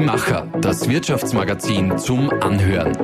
[0.00, 2.96] Die Macher, das Wirtschaftsmagazin zum Anhören.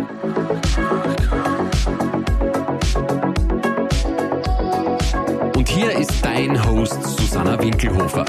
[5.55, 8.25] Und hier ist dein Host Susanna Winkelhofer.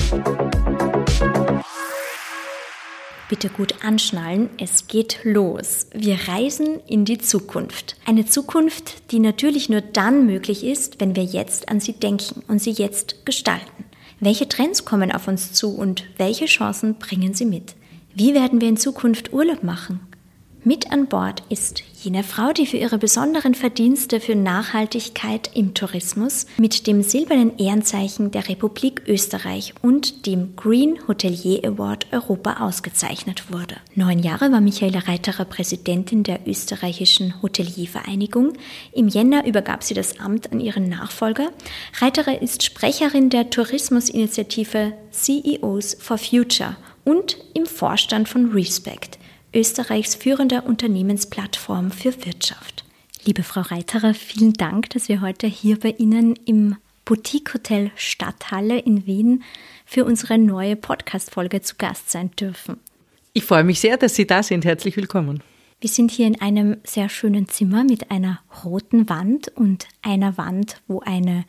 [3.30, 5.88] Bitte gut anschnallen, es geht los.
[5.94, 7.96] Wir reisen in die Zukunft.
[8.06, 12.62] Eine Zukunft, die natürlich nur dann möglich ist, wenn wir jetzt an sie denken und
[12.62, 13.86] sie jetzt gestalten.
[14.20, 17.77] Welche Trends kommen auf uns zu und welche Chancen bringen sie mit?
[18.20, 20.00] Wie werden wir in Zukunft Urlaub machen?
[20.64, 26.48] Mit an Bord ist jene Frau, die für ihre besonderen Verdienste für Nachhaltigkeit im Tourismus
[26.58, 33.76] mit dem silbernen Ehrenzeichen der Republik Österreich und dem Green Hotelier Award Europa ausgezeichnet wurde.
[33.94, 38.54] Neun Jahre war Michaela Reiterer Präsidentin der österreichischen Hoteliervereinigung.
[38.94, 41.52] Im Jänner übergab sie das Amt an ihren Nachfolger.
[42.02, 46.76] Reiterer ist Sprecherin der Tourismusinitiative CEOs for Future
[47.08, 49.18] und im Vorstand von Respect.
[49.54, 52.84] Österreichs führender Unternehmensplattform für Wirtschaft.
[53.24, 58.80] Liebe Frau Reiterer, vielen Dank, dass wir heute hier bei Ihnen im Boutique Hotel Stadthalle
[58.80, 59.44] in Wien
[59.86, 62.78] für unsere neue Podcast-Folge zu Gast sein dürfen.
[63.32, 64.66] Ich freue mich sehr, dass Sie da sind.
[64.66, 65.42] Herzlich willkommen.
[65.80, 70.82] Wir sind hier in einem sehr schönen Zimmer mit einer roten Wand und einer Wand,
[70.88, 71.46] wo eine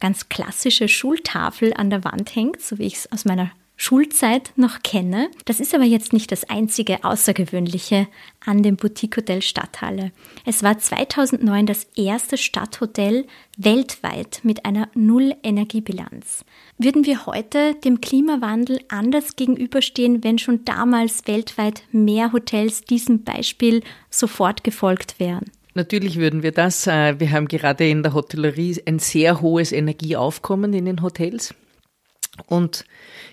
[0.00, 3.50] ganz klassische Schultafel an der Wand hängt, so wie ich es aus meiner
[3.84, 5.28] Schulzeit noch kenne.
[5.44, 8.06] Das ist aber jetzt nicht das einzige Außergewöhnliche
[8.38, 10.12] an dem Boutique Hotel Stadthalle.
[10.46, 16.44] Es war 2009 das erste Stadthotel weltweit mit einer Null-Energiebilanz.
[16.78, 23.82] Würden wir heute dem Klimawandel anders gegenüberstehen, wenn schon damals weltweit mehr Hotels diesem Beispiel
[24.10, 25.50] sofort gefolgt wären?
[25.74, 26.86] Natürlich würden wir das.
[26.86, 31.52] Äh, wir haben gerade in der Hotellerie ein sehr hohes Energieaufkommen in den Hotels.
[32.46, 32.84] Und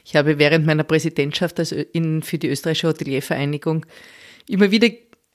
[0.05, 3.85] ich habe während meiner Präsidentschaft also für die österreichische Hoteliervereinigung
[4.47, 4.89] immer wieder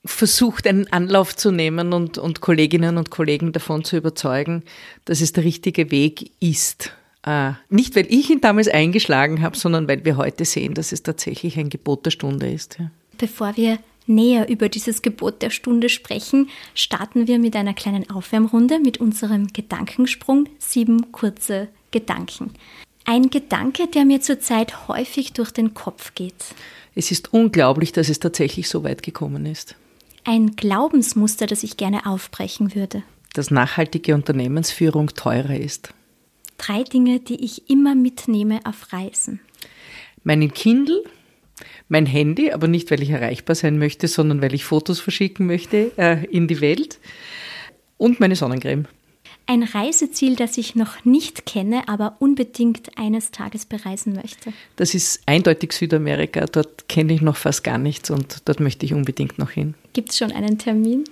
[0.05, 4.63] versucht, einen Anlauf zu nehmen und, und Kolleginnen und Kollegen davon zu überzeugen,
[5.07, 6.93] dass es der richtige Weg ist.
[7.25, 11.03] Äh, nicht, weil ich ihn damals eingeschlagen habe, sondern weil wir heute sehen, dass es
[11.03, 12.79] tatsächlich ein Gebot der Stunde ist.
[13.17, 18.81] Bevor wir näher über dieses Gebot der Stunde sprechen, starten wir mit einer kleinen Aufwärmrunde
[18.81, 20.51] mit unserem Gedankensprung.
[20.59, 22.51] Sieben kurze Gedanken.
[23.05, 26.35] Ein Gedanke, der mir zurzeit häufig durch den Kopf geht.
[26.95, 29.77] Es ist unglaublich, dass es tatsächlich so weit gekommen ist.
[30.25, 33.03] Ein Glaubensmuster, das ich gerne aufbrechen würde.
[33.35, 35.93] Dass nachhaltige Unternehmensführung teurer ist.
[36.57, 39.41] Drei Dinge, die ich immer mitnehme auf Reisen.
[40.23, 41.03] Meinen Kindle,
[41.89, 45.93] mein Handy, aber nicht, weil ich erreichbar sein möchte, sondern weil ich Fotos verschicken möchte
[45.99, 47.01] äh, in die Welt.
[47.99, 48.87] Und meine Sonnencreme.
[49.47, 54.55] Ein Reiseziel, das ich noch nicht kenne, aber unbedingt eines Tages bereisen möchte.
[54.77, 56.47] Das ist eindeutig Südamerika.
[56.47, 59.75] Dort kenne ich noch fast gar nichts und dort möchte ich unbedingt noch hin.
[59.93, 61.05] Gibt es schon einen Termin?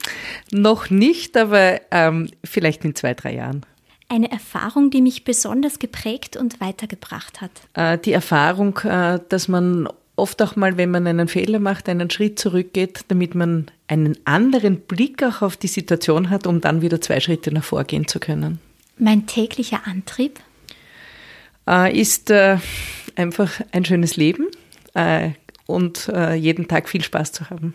[0.50, 3.66] Noch nicht, aber ähm, vielleicht in zwei, drei Jahren.
[4.08, 7.50] Eine Erfahrung, die mich besonders geprägt und weitergebracht hat.
[7.74, 12.10] Äh, die Erfahrung, äh, dass man oft auch mal, wenn man einen Fehler macht, einen
[12.10, 17.00] Schritt zurückgeht, damit man einen anderen Blick auch auf die Situation hat, um dann wieder
[17.00, 18.58] zwei Schritte nach vorgehen zu können.
[18.98, 20.38] Mein täglicher Antrieb?
[21.66, 22.58] Äh, ist äh,
[23.16, 24.48] einfach ein schönes Leben
[24.94, 25.30] äh,
[25.66, 27.74] und äh, jeden Tag viel Spaß zu haben.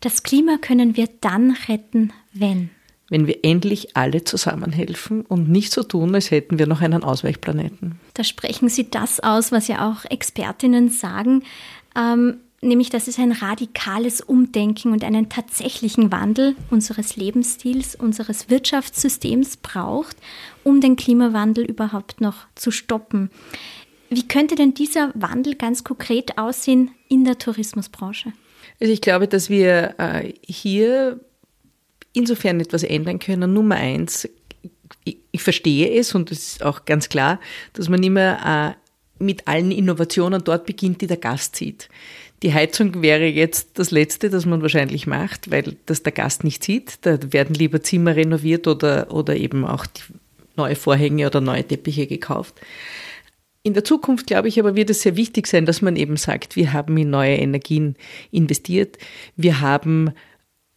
[0.00, 2.70] Das Klima können wir dann retten, wenn?
[3.10, 7.98] Wenn wir endlich alle zusammenhelfen und nicht so tun, als hätten wir noch einen Ausweichplaneten.
[8.12, 11.42] Da sprechen Sie das aus, was ja auch Expertinnen sagen
[11.96, 19.58] ähm, nämlich dass es ein radikales Umdenken und einen tatsächlichen Wandel unseres Lebensstils, unseres Wirtschaftssystems
[19.58, 20.16] braucht,
[20.64, 23.30] um den Klimawandel überhaupt noch zu stoppen.
[24.10, 28.32] Wie könnte denn dieser Wandel ganz konkret aussehen in der Tourismusbranche?
[28.80, 31.20] Also ich glaube, dass wir äh, hier
[32.12, 33.52] insofern etwas ändern können.
[33.52, 34.28] Nummer eins,
[35.04, 37.38] ich, ich verstehe es und es ist auch ganz klar,
[37.74, 38.87] dass man immer äh,
[39.18, 41.88] mit allen Innovationen dort beginnt, die der Gast sieht.
[42.42, 46.62] Die Heizung wäre jetzt das Letzte, das man wahrscheinlich macht, weil das der Gast nicht
[46.62, 46.98] sieht.
[47.02, 49.86] Da werden lieber Zimmer renoviert oder, oder eben auch
[50.56, 52.60] neue Vorhänge oder neue Teppiche gekauft.
[53.64, 56.54] In der Zukunft, glaube ich, aber wird es sehr wichtig sein, dass man eben sagt,
[56.54, 57.96] wir haben in neue Energien
[58.30, 58.98] investiert,
[59.36, 60.12] wir haben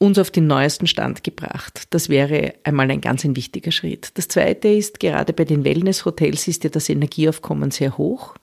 [0.01, 1.83] uns auf den neuesten Stand gebracht.
[1.91, 4.09] Das wäre einmal ein ganz ein wichtiger Schritt.
[4.15, 8.33] Das zweite ist, gerade bei den Wellnesshotels ist ja das Energieaufkommen sehr hoch.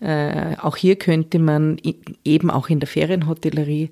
[0.00, 1.78] Äh, auch hier könnte man
[2.24, 3.90] eben auch in der Ferienhotellerie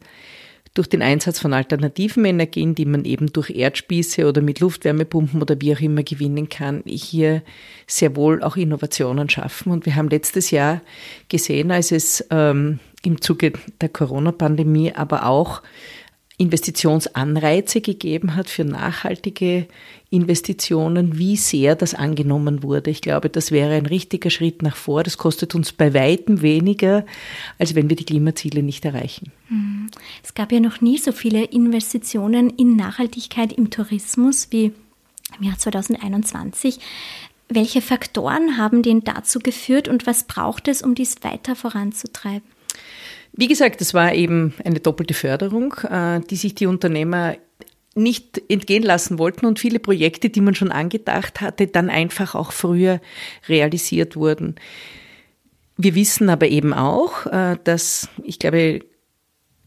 [0.74, 5.60] durch den Einsatz von alternativen Energien, die man eben durch Erdspieße oder mit Luftwärmepumpen oder
[5.60, 7.42] wie auch immer gewinnen kann, hier
[7.88, 9.72] sehr wohl auch Innovationen schaffen.
[9.72, 10.80] Und wir haben letztes Jahr
[11.28, 15.62] gesehen, als es ähm, im Zuge der Corona-Pandemie aber auch
[16.36, 19.68] Investitionsanreize gegeben hat für nachhaltige
[20.10, 22.90] Investitionen, wie sehr das angenommen wurde.
[22.90, 25.04] Ich glaube, das wäre ein richtiger Schritt nach vor.
[25.04, 27.06] Das kostet uns bei weitem weniger,
[27.58, 29.30] als wenn wir die Klimaziele nicht erreichen.
[29.48, 29.90] Mhm.
[30.24, 34.72] Es gab ja noch nie so viele Investitionen in Nachhaltigkeit im Tourismus wie
[35.38, 36.80] im Jahr 2021.
[37.48, 42.53] Welche Faktoren haben denn dazu geführt und was braucht es, um dies weiter voranzutreiben?
[43.36, 47.36] Wie gesagt, es war eben eine doppelte Förderung, äh, die sich die Unternehmer
[47.96, 52.52] nicht entgehen lassen wollten und viele Projekte, die man schon angedacht hatte, dann einfach auch
[52.52, 53.00] früher
[53.48, 54.56] realisiert wurden.
[55.76, 58.80] Wir wissen aber eben auch, äh, dass ich glaube,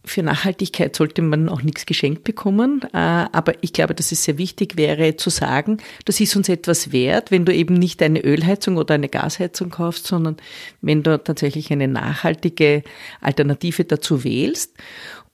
[0.07, 2.81] für Nachhaltigkeit sollte man auch nichts geschenkt bekommen.
[2.93, 6.91] Äh, aber ich glaube, dass es sehr wichtig wäre zu sagen, das ist uns etwas
[6.91, 10.37] wert, wenn du eben nicht eine Ölheizung oder eine Gasheizung kaufst, sondern
[10.81, 12.83] wenn du tatsächlich eine nachhaltige
[13.21, 14.75] Alternative dazu wählst.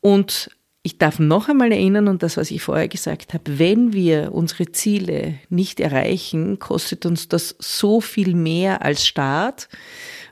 [0.02, 0.50] Und
[0.84, 4.72] ich darf noch einmal erinnern, und das, was ich vorher gesagt habe, wenn wir unsere
[4.72, 9.70] Ziele nicht erreichen, kostet uns das so viel mehr als Staat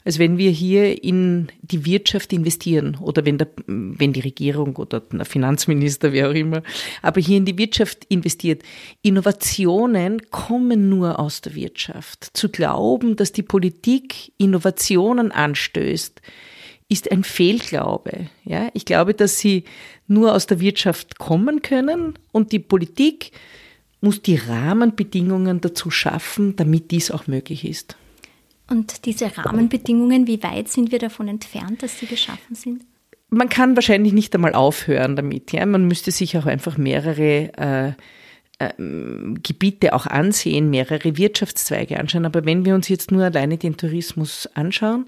[0.03, 4.99] als wenn wir hier in die Wirtschaft investieren oder wenn, der, wenn die Regierung oder
[4.99, 6.63] der Finanzminister, wer auch immer,
[7.01, 8.63] aber hier in die Wirtschaft investiert.
[9.01, 12.31] Innovationen kommen nur aus der Wirtschaft.
[12.33, 16.21] Zu glauben, dass die Politik Innovationen anstößt,
[16.91, 18.27] ist ein Fehlglaube.
[18.43, 19.63] Ja, ich glaube, dass sie
[20.07, 23.31] nur aus der Wirtschaft kommen können und die Politik
[24.01, 27.95] muss die Rahmenbedingungen dazu schaffen, damit dies auch möglich ist.
[28.69, 32.83] Und diese Rahmenbedingungen, wie weit sind wir davon entfernt, dass sie geschaffen sind?
[33.29, 35.53] Man kann wahrscheinlich nicht einmal aufhören damit.
[35.53, 35.65] Ja?
[35.65, 37.93] Man müsste sich auch einfach mehrere äh,
[38.69, 38.73] äh,
[39.41, 42.25] Gebiete auch ansehen, mehrere Wirtschaftszweige anschauen.
[42.25, 45.05] Aber wenn wir uns jetzt nur alleine den Tourismus anschauen,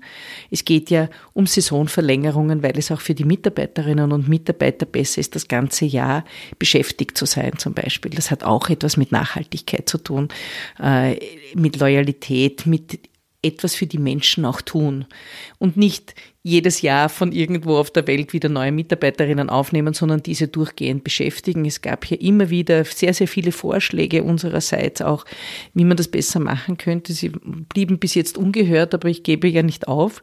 [0.51, 5.35] es geht ja um Saisonverlängerungen, weil es auch für die Mitarbeiterinnen und Mitarbeiter besser ist,
[5.35, 6.25] das ganze Jahr
[6.59, 8.11] beschäftigt zu sein zum Beispiel.
[8.11, 10.29] Das hat auch etwas mit Nachhaltigkeit zu tun,
[10.81, 11.17] äh,
[11.55, 12.99] mit Loyalität, mit
[13.43, 15.05] etwas für die Menschen auch tun
[15.59, 20.49] und nicht jedes Jahr von irgendwo auf der Welt wieder neue Mitarbeiterinnen aufnehmen, sondern diese
[20.49, 21.63] durchgehend beschäftigen.
[21.63, 25.23] Es gab hier immer wieder sehr, sehr viele Vorschläge unsererseits auch,
[25.73, 27.13] wie man das besser machen könnte.
[27.13, 30.21] Sie blieben bis jetzt ungehört, aber ich gebe ja nicht auf,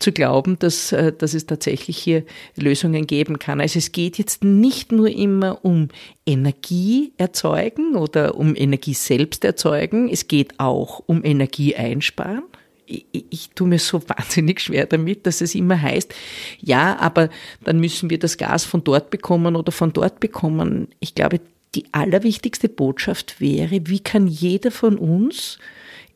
[0.00, 2.24] zu glauben, dass, äh, dass es tatsächlich hier
[2.56, 3.60] Lösungen geben kann.
[3.60, 5.86] Also es geht jetzt nicht nur immer um
[6.26, 12.42] Energie erzeugen oder um Energie selbst erzeugen, es geht auch um Energie einsparen
[12.90, 16.14] ich, ich tue mir so wahnsinnig schwer damit, dass es immer heißt,
[16.60, 17.30] ja, aber
[17.64, 20.88] dann müssen wir das Gas von dort bekommen oder von dort bekommen.
[21.00, 21.40] Ich glaube,
[21.74, 25.58] die allerwichtigste Botschaft wäre, wie kann jeder von uns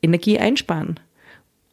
[0.03, 0.99] Energie einsparen?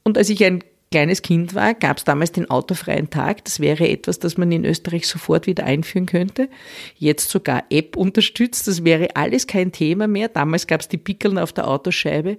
[0.04, 3.46] Und als ich ein kleines Kind war, gab es damals den autofreien Tag.
[3.46, 6.50] Das wäre etwas, das man in Österreich sofort wieder einführen könnte.
[6.98, 8.68] Jetzt sogar App unterstützt.
[8.68, 10.28] Das wäre alles kein Thema mehr.
[10.28, 12.38] Damals gab es die Pickeln auf der Autoscheibe.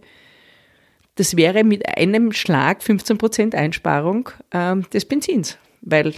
[1.15, 6.15] Das wäre mit einem Schlag 15 Prozent Einsparung ähm, des Benzins, weil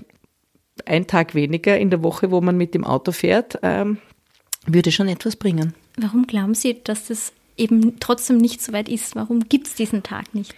[0.87, 3.99] ein Tag weniger in der Woche, wo man mit dem Auto fährt, ähm,
[4.67, 5.75] würde schon etwas bringen.
[5.97, 9.15] Warum glauben Sie, dass das eben trotzdem nicht so weit ist?
[9.17, 10.55] Warum gibt es diesen Tag nicht?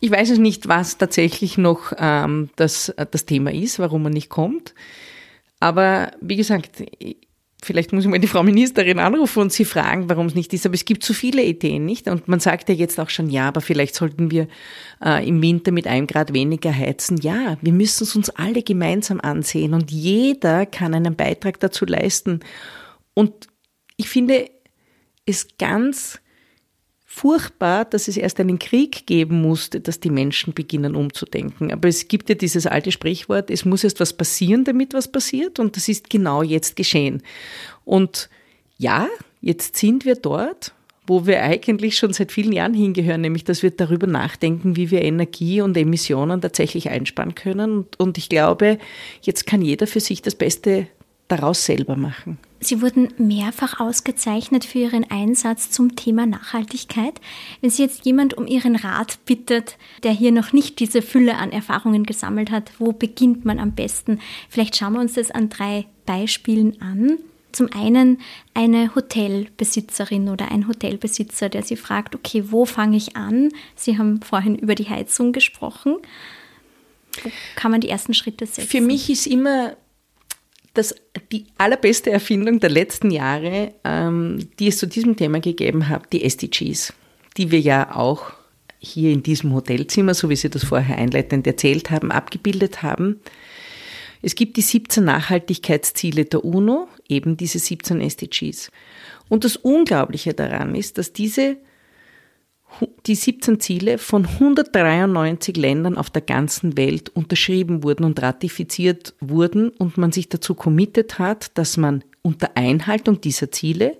[0.00, 4.28] Ich weiß es nicht, was tatsächlich noch ähm, das, das Thema ist, warum man nicht
[4.28, 4.74] kommt.
[5.58, 6.82] Aber wie gesagt,
[7.62, 10.66] vielleicht muss ich mal die Frau Ministerin anrufen und sie fragen, warum es nicht ist.
[10.66, 12.08] Aber es gibt so viele Ideen, nicht?
[12.08, 14.46] Und man sagt ja jetzt auch schon, ja, aber vielleicht sollten wir
[15.04, 17.18] äh, im Winter mit einem Grad weniger heizen.
[17.18, 22.40] Ja, wir müssen es uns alle gemeinsam ansehen und jeder kann einen Beitrag dazu leisten.
[23.14, 23.48] Und
[23.96, 24.50] ich finde
[25.24, 26.20] es ganz
[27.16, 31.72] furchtbar, dass es erst einen Krieg geben musste, dass die Menschen beginnen umzudenken.
[31.72, 35.58] Aber es gibt ja dieses alte Sprichwort, es muss erst was passieren, damit was passiert.
[35.58, 37.22] Und das ist genau jetzt geschehen.
[37.86, 38.28] Und
[38.76, 39.08] ja,
[39.40, 40.74] jetzt sind wir dort,
[41.06, 45.00] wo wir eigentlich schon seit vielen Jahren hingehören, nämlich dass wir darüber nachdenken, wie wir
[45.00, 47.86] Energie und Emissionen tatsächlich einsparen können.
[47.96, 48.76] Und, ich glaube,
[49.22, 50.86] jetzt kann jeder für sich das Beste
[51.28, 52.38] daraus selber machen.
[52.60, 57.20] Sie wurden mehrfach ausgezeichnet für Ihren Einsatz zum Thema Nachhaltigkeit.
[57.60, 61.52] Wenn Sie jetzt jemand um Ihren Rat bittet, der hier noch nicht diese Fülle an
[61.52, 64.20] Erfahrungen gesammelt hat, wo beginnt man am besten?
[64.48, 67.18] Vielleicht schauen wir uns das an drei Beispielen an.
[67.52, 68.18] Zum einen
[68.54, 73.50] eine Hotelbesitzerin oder ein Hotelbesitzer, der Sie fragt, okay, wo fange ich an?
[73.74, 75.96] Sie haben vorhin über die Heizung gesprochen.
[77.22, 78.68] Wo kann man die ersten Schritte setzen?
[78.68, 79.76] Für mich ist immer
[80.76, 80.94] das,
[81.32, 86.24] die allerbeste Erfindung der letzten Jahre, ähm, die es zu diesem Thema gegeben hat, die
[86.24, 86.92] SDGs,
[87.36, 88.32] die wir ja auch
[88.78, 93.20] hier in diesem Hotelzimmer, so wie Sie das vorher einleitend erzählt haben, abgebildet haben.
[94.22, 98.70] Es gibt die 17 Nachhaltigkeitsziele der UNO, eben diese 17 SDGs.
[99.28, 101.56] Und das Unglaubliche daran ist, dass diese
[103.06, 109.70] die 17 Ziele von 193 Ländern auf der ganzen Welt unterschrieben wurden und ratifiziert wurden
[109.70, 113.96] und man sich dazu committet hat, dass man unter Einhaltung dieser Ziele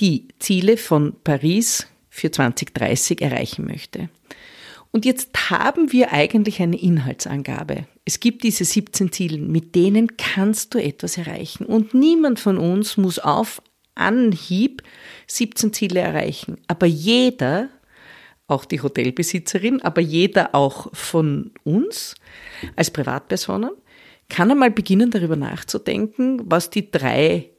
[0.00, 4.08] die Ziele von Paris für 2030 erreichen möchte.
[4.90, 7.86] Und jetzt haben wir eigentlich eine Inhaltsangabe.
[8.04, 11.64] Es gibt diese 17 Ziele, mit denen kannst du etwas erreichen.
[11.64, 13.62] Und niemand von uns muss auf
[13.94, 14.82] Anhieb
[15.26, 16.58] 17 Ziele erreichen.
[16.66, 17.68] Aber jeder,
[18.46, 22.14] auch die Hotelbesitzerin, aber jeder auch von uns
[22.76, 23.70] als Privatpersonen,
[24.28, 27.50] kann einmal beginnen darüber nachzudenken, was die drei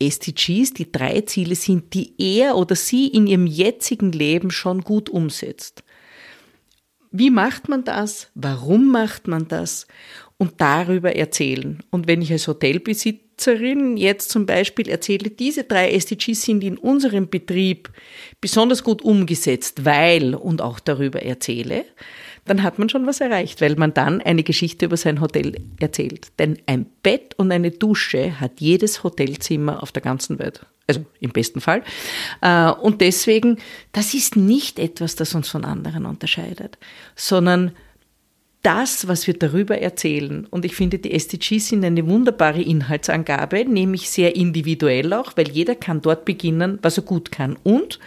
[0.00, 5.08] SDGs, die drei Ziele sind, die er oder sie in ihrem jetzigen Leben schon gut
[5.08, 5.84] umsetzt.
[7.10, 8.30] Wie macht man das?
[8.34, 9.86] Warum macht man das?
[10.38, 11.82] Und darüber erzählen.
[11.90, 12.48] Und wenn ich als
[13.32, 17.90] Hotelbesitzerin jetzt zum Beispiel erzähle, diese drei SDGs sind in unserem Betrieb
[18.40, 21.84] besonders gut umgesetzt, weil und auch darüber erzähle,
[22.44, 26.28] dann hat man schon was erreicht, weil man dann eine Geschichte über sein Hotel erzählt.
[26.38, 30.66] Denn ein Bett und eine Dusche hat jedes Hotelzimmer auf der ganzen Welt.
[30.88, 31.84] Also im besten Fall.
[32.40, 33.58] Äh, und deswegen,
[33.92, 36.78] das ist nicht etwas, das uns von anderen unterscheidet,
[37.14, 37.72] sondern
[38.62, 40.46] das, was wir darüber erzählen.
[40.46, 45.74] Und ich finde, die SDGs sind eine wunderbare Inhaltsangabe, nämlich sehr individuell auch, weil jeder
[45.74, 47.56] kann dort beginnen, was er gut kann.
[47.64, 47.98] Und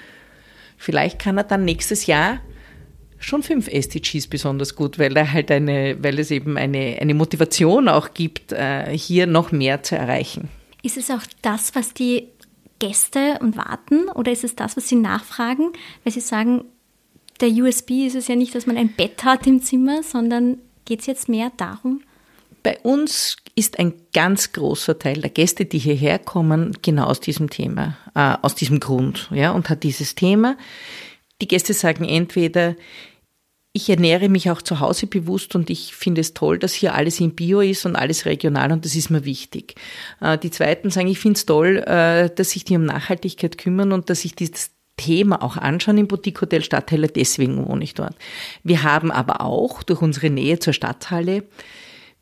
[0.77, 2.39] vielleicht kann er dann nächstes Jahr
[3.19, 7.89] schon fünf SDGs besonders gut, weil er halt eine, weil es eben eine, eine Motivation
[7.89, 10.50] auch gibt, äh, hier noch mehr zu erreichen.
[10.83, 12.27] Ist es auch das, was die
[12.79, 15.71] Gäste und warten oder ist es das, was sie nachfragen?
[16.03, 16.65] Weil sie sagen,
[17.42, 21.01] der USB ist es ja nicht, dass man ein Bett hat im Zimmer, sondern geht
[21.01, 22.01] es jetzt mehr darum?
[22.63, 27.50] Bei uns ist ein ganz großer Teil der Gäste, die hierher kommen, genau aus diesem
[27.50, 30.58] Thema, äh, aus diesem Grund, ja, und hat dieses Thema.
[31.42, 32.75] Die Gäste sagen entweder,
[33.75, 37.20] ich ernähre mich auch zu Hause bewusst und ich finde es toll, dass hier alles
[37.20, 39.75] in Bio ist und alles regional und das ist mir wichtig.
[40.22, 43.92] Äh, die Zweiten sagen, ich finde es toll, äh, dass sich die um Nachhaltigkeit kümmern
[43.92, 48.16] und dass sich dieses Thema auch anschauen im Boutique Hotel Stadthalle, deswegen wohne ich dort.
[48.64, 51.44] Wir haben aber auch durch unsere Nähe zur Stadthalle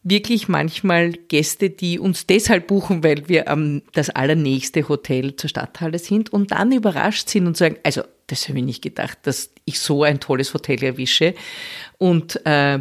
[0.03, 5.97] wirklich manchmal Gäste, die uns deshalb buchen, weil wir am das allernächste Hotel zur Stadthalle
[5.97, 9.79] sind und dann überrascht sind und sagen, also das habe ich nicht gedacht, dass ich
[9.79, 11.33] so ein tolles Hotel erwische.
[11.97, 12.79] Und äh,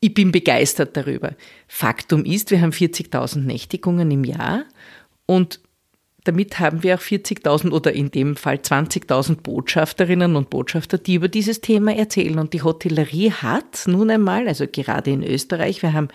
[0.00, 1.34] ich bin begeistert darüber.
[1.68, 4.64] Faktum ist, wir haben 40.000 Nächtigungen im Jahr
[5.26, 5.60] und
[6.24, 11.28] damit haben wir auch 40.000 oder in dem Fall 20.000 Botschafterinnen und Botschafter, die über
[11.28, 12.38] dieses Thema erzählen.
[12.38, 16.08] Und die Hotellerie hat nun einmal, also gerade in Österreich, wir haben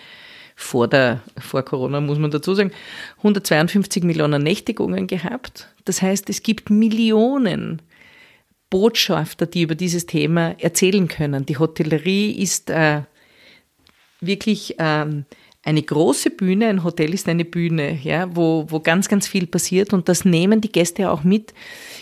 [0.56, 2.72] vor der, vor Corona muss man dazu sagen,
[3.18, 5.74] 152 Millionen Nächtigungen gehabt.
[5.84, 7.82] Das heißt, es gibt Millionen
[8.70, 11.46] Botschafter, die über dieses Thema erzählen können.
[11.46, 13.02] Die Hotellerie ist äh,
[14.22, 15.26] wirklich ähm,
[15.66, 19.94] eine große Bühne, ein Hotel ist eine Bühne, ja, wo, wo ganz, ganz viel passiert
[19.94, 21.54] und das nehmen die Gäste auch mit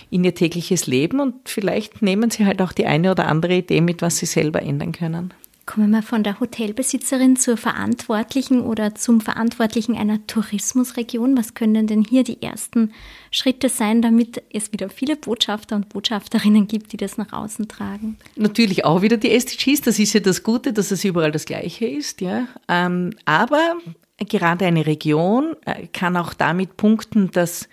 [0.10, 3.79] in ihr tägliches Leben und vielleicht nehmen sie halt auch die eine oder andere Idee
[3.79, 5.34] mit, was sie selber ändern können.
[5.65, 11.38] Kommen wir von der Hotelbesitzerin zur Verantwortlichen oder zum Verantwortlichen einer Tourismusregion.
[11.38, 12.91] Was können denn hier die ersten
[13.32, 18.17] Schritte sein, damit es wieder viele Botschafter und Botschafterinnen gibt, die das nach außen tragen?
[18.36, 19.79] Natürlich auch wieder die SDGs.
[19.82, 22.20] Das ist ja das Gute, dass es überall das Gleiche ist.
[22.20, 22.46] Ja.
[22.67, 23.77] Ähm, aber
[24.17, 27.70] gerade eine Region äh, kann auch damit punkten, dass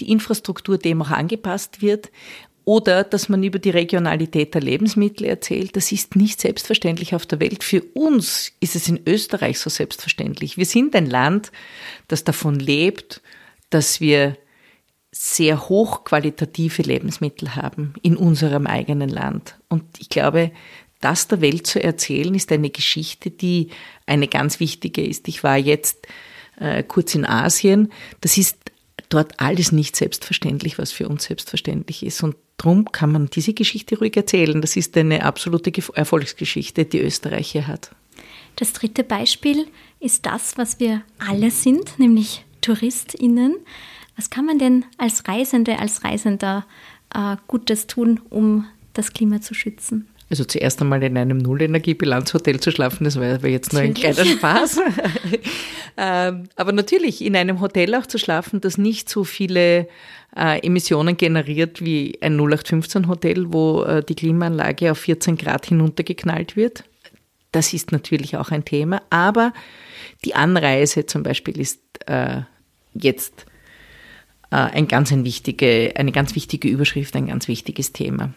[0.00, 2.10] die Infrastruktur dem auch angepasst wird
[2.64, 7.40] oder dass man über die Regionalität der Lebensmittel erzählt, das ist nicht selbstverständlich auf der
[7.40, 7.64] Welt.
[7.64, 10.56] Für uns ist es in Österreich so selbstverständlich.
[10.56, 11.52] Wir sind ein Land,
[12.08, 13.20] das davon lebt,
[13.70, 14.36] dass wir
[15.12, 19.56] sehr hochqualitative Lebensmittel haben in unserem eigenen Land.
[19.68, 20.52] Und ich glaube,
[21.00, 23.70] das der Welt zu erzählen, ist eine Geschichte, die
[24.06, 25.26] eine ganz wichtige ist.
[25.28, 26.06] Ich war jetzt
[26.58, 27.90] äh, kurz in Asien.
[28.20, 28.58] Das ist
[29.08, 32.22] dort alles nicht selbstverständlich, was für uns selbstverständlich ist.
[32.22, 34.60] Und darum kann man diese Geschichte ruhig erzählen.
[34.60, 37.90] Das ist eine absolute Erfolgsgeschichte, die Österreich hier hat.
[38.56, 39.66] Das dritte Beispiel
[39.98, 43.56] ist das, was wir alle sind, nämlich TouristInnen.
[44.16, 46.66] Was kann man denn als Reisende, als Reisender
[47.14, 50.08] äh, Gutes tun, um das Klima zu schützen?
[50.30, 54.80] Also zuerst einmal in einem Nullenergiebilanzhotel zu schlafen, das war jetzt nur ein kleiner Spaß.
[55.96, 59.86] Ähm, aber natürlich in einem Hotel auch zu schlafen, das nicht so viele
[60.34, 66.56] äh, Emissionen generiert wie ein 0815 Hotel, wo äh, die Klimaanlage auf 14 Grad hinuntergeknallt
[66.56, 66.84] wird.
[67.52, 69.52] Das ist natürlich auch ein Thema, aber
[70.24, 72.42] die Anreise zum Beispiel ist äh,
[72.94, 73.46] jetzt
[74.52, 78.32] ein ganz ein wichtige, eine ganz wichtige Überschrift, ein ganz wichtiges Thema.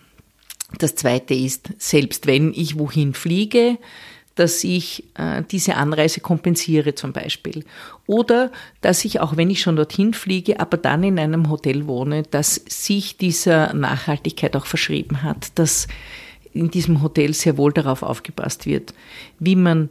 [0.78, 3.78] Das zweite ist, selbst wenn ich wohin fliege,
[4.36, 7.66] dass ich äh, diese Anreise kompensiere zum Beispiel.
[8.08, 8.52] Oder
[8.82, 12.56] dass ich, auch wenn ich schon dorthin fliege, aber dann in einem Hotel wohne, das
[12.68, 15.88] sich dieser Nachhaltigkeit auch verschrieben hat, dass
[16.52, 18.94] in diesem Hotel sehr wohl darauf aufgepasst wird,
[19.40, 19.90] wie man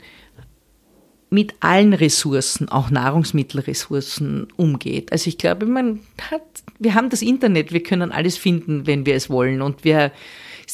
[1.30, 5.12] mit allen Ressourcen, auch Nahrungsmittelressourcen umgeht.
[5.12, 6.42] Also ich glaube, man hat,
[6.78, 9.62] wir haben das Internet, wir können alles finden, wenn wir es wollen.
[9.62, 10.12] Und wir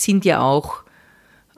[0.03, 0.83] sind ja auch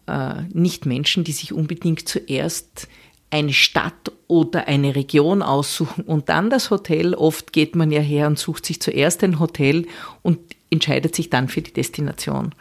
[0.06, 2.88] äh, nicht Menschen, die sich unbedingt zuerst
[3.30, 7.14] eine Stadt oder eine Region aussuchen und dann das Hotel.
[7.14, 9.86] Oft geht man ja her und sucht sich zuerst ein Hotel
[10.22, 10.38] und
[10.70, 12.54] entscheidet sich dann für die Destination.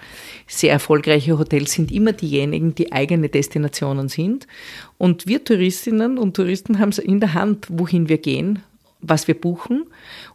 [0.47, 4.47] Sehr erfolgreiche Hotels sind immer diejenigen, die eigene Destinationen sind.
[4.97, 8.63] Und wir Touristinnen und Touristen haben es in der Hand, wohin wir gehen,
[9.01, 9.85] was wir buchen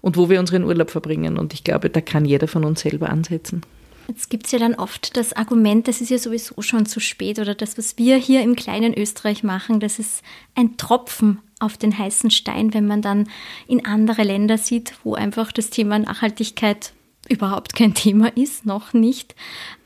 [0.00, 1.36] und wo wir unseren Urlaub verbringen.
[1.36, 3.62] Und ich glaube, da kann jeder von uns selber ansetzen.
[4.08, 7.38] Jetzt gibt es ja dann oft das Argument, das ist ja sowieso schon zu spät
[7.38, 10.22] oder das, was wir hier im kleinen Österreich machen, das ist
[10.54, 13.28] ein Tropfen auf den heißen Stein, wenn man dann
[13.66, 16.92] in andere Länder sieht, wo einfach das Thema Nachhaltigkeit
[17.28, 19.34] überhaupt kein Thema ist, noch nicht.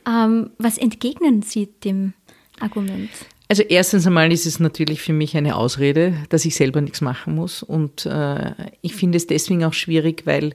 [0.06, 2.14] Ähm, was entgegnen Sie dem
[2.58, 3.10] Argument?
[3.48, 7.34] Also erstens einmal ist es natürlich für mich eine Ausrede, dass ich selber nichts machen
[7.34, 7.62] muss.
[7.62, 10.54] Und äh, ich finde es deswegen auch schwierig, weil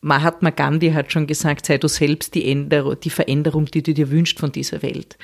[0.00, 4.10] Mahatma Gandhi hat schon gesagt, sei du selbst die, Änderung, die Veränderung, die du dir
[4.10, 5.16] wünschst von dieser Welt.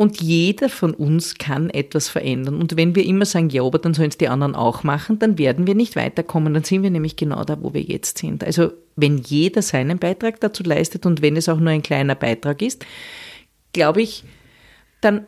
[0.00, 2.60] Und jeder von uns kann etwas verändern.
[2.60, 5.38] Und wenn wir immer sagen, ja, aber dann sollen es die anderen auch machen, dann
[5.38, 6.54] werden wir nicht weiterkommen.
[6.54, 8.44] Dann sind wir nämlich genau da, wo wir jetzt sind.
[8.44, 12.62] Also wenn jeder seinen Beitrag dazu leistet und wenn es auch nur ein kleiner Beitrag
[12.62, 12.86] ist,
[13.72, 14.22] glaube ich,
[15.00, 15.26] dann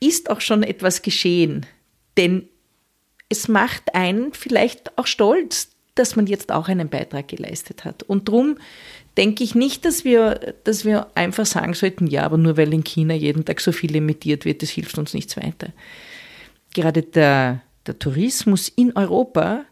[0.00, 1.66] ist auch schon etwas geschehen.
[2.16, 2.48] Denn
[3.28, 8.02] es macht einen vielleicht auch stolz, dass man jetzt auch einen Beitrag geleistet hat.
[8.02, 8.58] Und darum
[9.16, 12.84] denke ich nicht, dass wir, dass wir einfach sagen sollten, ja, aber nur weil in
[12.84, 15.68] China jeden Tag so viel emittiert wird, das hilft uns nichts weiter.
[16.74, 19.64] Gerade der, der Tourismus in Europa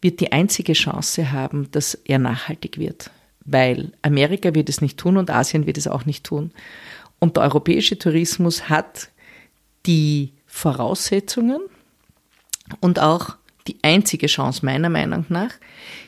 [0.00, 3.10] wird die einzige Chance haben, dass er nachhaltig wird.
[3.44, 6.50] Weil Amerika wird es nicht tun und Asien wird es auch nicht tun.
[7.20, 9.10] Und der europäische Tourismus hat
[9.86, 11.60] die Voraussetzungen
[12.80, 15.52] und auch die einzige Chance meiner Meinung nach,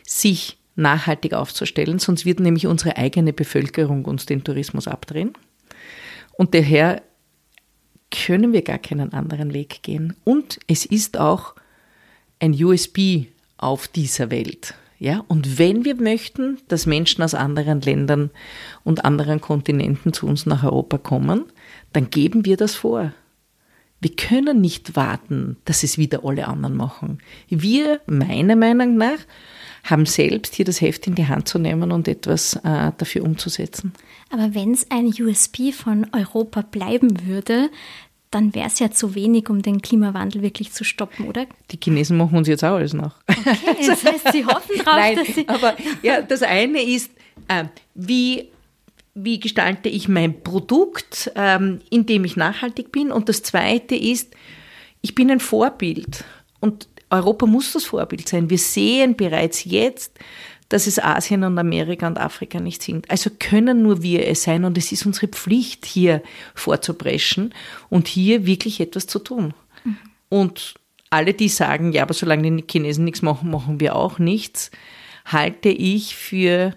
[0.06, 5.32] sich nachhaltig aufzustellen, sonst wird nämlich unsere eigene Bevölkerung uns den Tourismus abdrehen.
[6.32, 7.02] Und daher
[8.10, 10.16] können wir gar keinen anderen Weg gehen.
[10.24, 11.54] Und es ist auch
[12.40, 14.74] ein USB auf dieser Welt.
[14.98, 18.30] Ja, und wenn wir möchten, dass Menschen aus anderen Ländern
[18.84, 21.44] und anderen Kontinenten zu uns nach Europa kommen,
[21.92, 23.12] dann geben wir das vor.
[24.04, 27.20] Wir können nicht warten, dass es wieder alle anderen machen.
[27.48, 29.16] Wir, meiner Meinung nach,
[29.82, 33.94] haben selbst hier das Heft in die Hand zu nehmen und etwas äh, dafür umzusetzen.
[34.28, 37.70] Aber wenn es ein USB von Europa bleiben würde,
[38.30, 41.46] dann wäre es ja zu wenig, um den Klimawandel wirklich zu stoppen, oder?
[41.70, 43.16] Die Chinesen machen uns jetzt auch alles nach.
[43.26, 45.48] Okay, das heißt, sie hoffen drauf, Nein, dass sie.
[45.48, 47.10] Aber ja, das eine ist,
[47.48, 47.64] äh,
[47.94, 48.50] wie
[49.14, 53.12] wie gestalte ich mein Produkt, ähm, indem ich nachhaltig bin.
[53.12, 54.34] Und das Zweite ist,
[55.00, 56.24] ich bin ein Vorbild.
[56.60, 58.50] Und Europa muss das Vorbild sein.
[58.50, 60.18] Wir sehen bereits jetzt,
[60.68, 63.08] dass es Asien und Amerika und Afrika nicht sind.
[63.10, 66.22] Also können nur wir es sein und es ist unsere Pflicht, hier
[66.54, 67.54] vorzupreschen
[67.90, 69.54] und hier wirklich etwas zu tun.
[69.84, 69.96] Mhm.
[70.28, 70.74] Und
[71.10, 74.72] alle, die sagen, ja, aber solange die Chinesen nichts machen, machen wir auch nichts,
[75.26, 76.74] halte ich für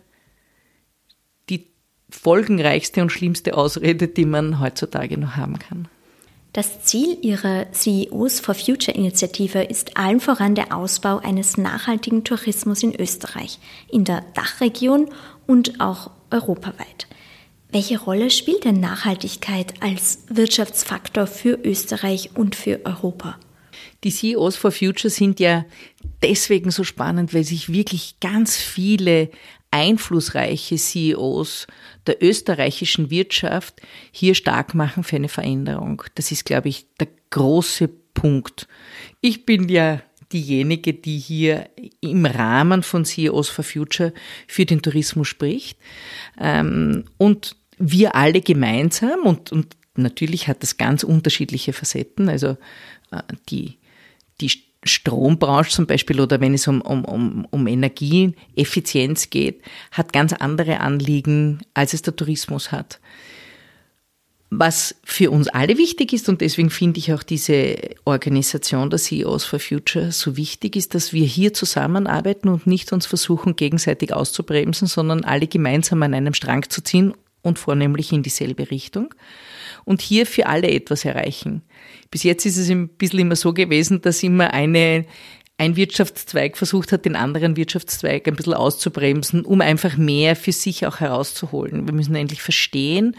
[2.09, 5.87] folgenreichste und schlimmste Ausrede, die man heutzutage noch haben kann.
[6.53, 12.81] Das Ziel ihrer CEOs for Future Initiative ist allen voran der Ausbau eines nachhaltigen Tourismus
[12.81, 13.59] in Österreich,
[13.91, 15.09] in der Dachregion
[15.45, 17.07] und auch europaweit.
[17.69, 23.37] Welche Rolle spielt denn Nachhaltigkeit als Wirtschaftsfaktor für Österreich und für Europa?
[24.03, 25.65] Die CEOs for Future sind ja
[26.23, 29.29] deswegen so spannend, weil sich wirklich ganz viele
[29.71, 31.67] einflussreiche CEOs
[32.05, 36.03] der österreichischen Wirtschaft hier stark machen für eine Veränderung.
[36.15, 38.67] Das ist, glaube ich, der große Punkt.
[39.21, 40.01] Ich bin ja
[40.31, 41.69] diejenige, die hier
[42.01, 44.13] im Rahmen von CEOs for Future
[44.47, 45.77] für den Tourismus spricht.
[46.39, 52.57] Ähm, und wir alle gemeinsam, und, und natürlich hat das ganz unterschiedliche Facetten, also
[53.11, 53.77] äh, die,
[54.41, 54.49] die
[54.83, 59.61] Strombranche zum Beispiel oder wenn es um, um, um, um Energieeffizienz geht,
[59.91, 62.99] hat ganz andere Anliegen, als es der Tourismus hat.
[64.49, 69.43] Was für uns alle wichtig ist, und deswegen finde ich auch diese Organisation der CEOs
[69.43, 74.87] for Future so wichtig, ist, dass wir hier zusammenarbeiten und nicht uns versuchen, gegenseitig auszubremsen,
[74.87, 77.13] sondern alle gemeinsam an einem Strang zu ziehen
[77.47, 79.13] und vornehmlich in dieselbe Richtung
[79.85, 81.63] und hier für alle etwas erreichen.
[82.11, 85.05] Bis jetzt ist es ein bisschen immer so gewesen, dass immer eine,
[85.57, 90.85] ein Wirtschaftszweig versucht hat, den anderen Wirtschaftszweig ein bisschen auszubremsen, um einfach mehr für sich
[90.85, 91.87] auch herauszuholen.
[91.87, 93.15] Wir müssen endlich verstehen,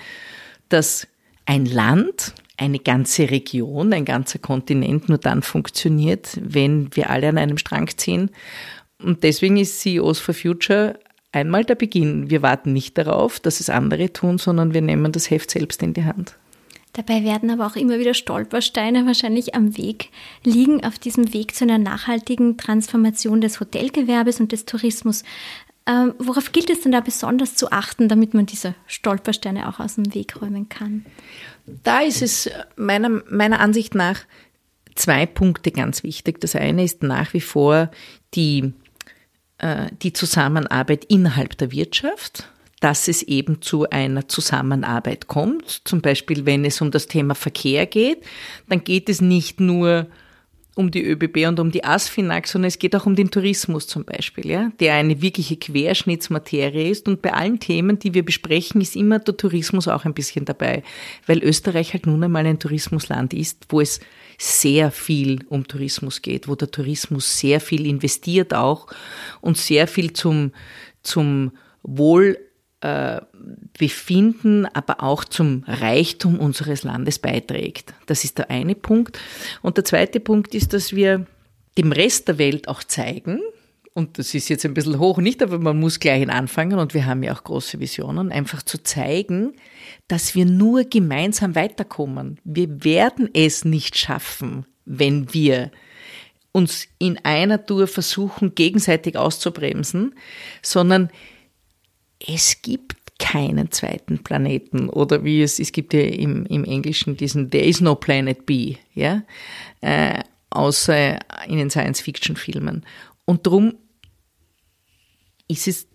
[0.68, 1.08] dass
[1.46, 7.38] ein Land, eine ganze Region, ein ganzer Kontinent nur dann funktioniert, wenn wir alle an
[7.38, 8.30] einem Strang ziehen.
[9.02, 10.98] Und deswegen ist CEOs for Future
[11.32, 12.30] einmal der Beginn.
[12.30, 15.94] Wir warten nicht darauf, dass es andere tun, sondern wir nehmen das Heft selbst in
[15.94, 16.36] die Hand.
[16.94, 20.10] Dabei werden aber auch immer wieder Stolpersteine wahrscheinlich am Weg
[20.42, 25.22] liegen, auf diesem Weg zu einer nachhaltigen Transformation des Hotelgewerbes und des Tourismus.
[25.86, 29.94] Ähm, worauf gilt es denn da besonders zu achten, damit man diese Stolpersteine auch aus
[29.94, 31.06] dem Weg räumen kann?
[31.84, 34.20] Da ist es meiner, meiner Ansicht nach
[34.94, 36.40] zwei Punkte ganz wichtig.
[36.40, 37.90] Das eine ist nach wie vor
[38.34, 38.72] die,
[40.02, 42.48] die Zusammenarbeit innerhalb der Wirtschaft
[42.80, 45.80] dass es eben zu einer Zusammenarbeit kommt.
[45.84, 48.22] Zum Beispiel, wenn es um das Thema Verkehr geht,
[48.68, 50.12] dann geht es nicht nur um
[50.92, 54.46] die ÖBB und um die ASFINAG, sondern es geht auch um den Tourismus zum Beispiel,
[54.46, 57.08] ja, der eine wirkliche Querschnittsmaterie ist.
[57.08, 60.84] Und bei allen Themen, die wir besprechen, ist immer der Tourismus auch ein bisschen dabei,
[61.26, 64.00] weil Österreich halt nun einmal ein Tourismusland ist, wo es
[64.38, 68.86] sehr viel um Tourismus geht, wo der Tourismus sehr viel investiert auch
[69.40, 70.52] und sehr viel zum,
[71.02, 72.38] zum Wohl
[72.80, 73.20] äh,
[73.78, 77.94] Befinden, aber auch zum Reichtum unseres Landes beiträgt.
[78.06, 79.18] Das ist der eine Punkt.
[79.62, 81.26] Und der zweite Punkt ist, dass wir
[81.76, 83.40] dem Rest der Welt auch zeigen,
[83.94, 87.06] und das ist jetzt ein bisschen hoch, nicht, aber man muss gleich anfangen und wir
[87.06, 89.54] haben ja auch große Visionen, einfach zu zeigen,
[90.06, 92.38] dass wir nur gemeinsam weiterkommen.
[92.44, 95.72] Wir werden es nicht schaffen, wenn wir
[96.52, 100.14] uns in einer Tour versuchen, gegenseitig auszubremsen,
[100.62, 101.10] sondern
[102.26, 107.50] es gibt keinen zweiten Planeten oder wie es, es gibt ja im, im Englischen diesen
[107.50, 109.22] There is no planet B, ja,
[109.80, 112.86] äh, außer in den Science-Fiction-Filmen.
[113.24, 113.74] Und darum
[115.48, 115.88] ist es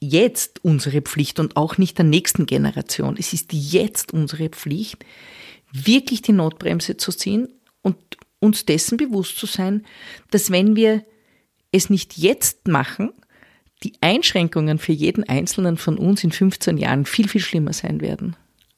[0.00, 3.16] jetzt unsere Pflicht und auch nicht der nächsten Generation.
[3.18, 5.04] Es ist jetzt unsere Pflicht,
[5.72, 7.48] wirklich die Notbremse zu ziehen
[7.82, 7.96] und
[8.38, 9.86] uns dessen bewusst zu sein,
[10.30, 11.04] dass wenn wir
[11.72, 13.12] es nicht jetzt machen,
[13.82, 18.36] die Einschränkungen für jeden Einzelnen von uns in 15 Jahren viel, viel schlimmer sein werden.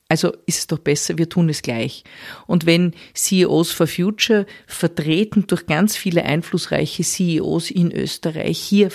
[0.08, 2.02] Also ist es doch besser, wir tun es gleich.
[2.46, 8.88] Und wenn CEOs for Future vertreten durch ganz viele einflussreiche CEOs in Österreich hier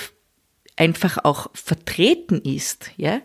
[0.76, 3.22] einfach auch vertreten ist, ja,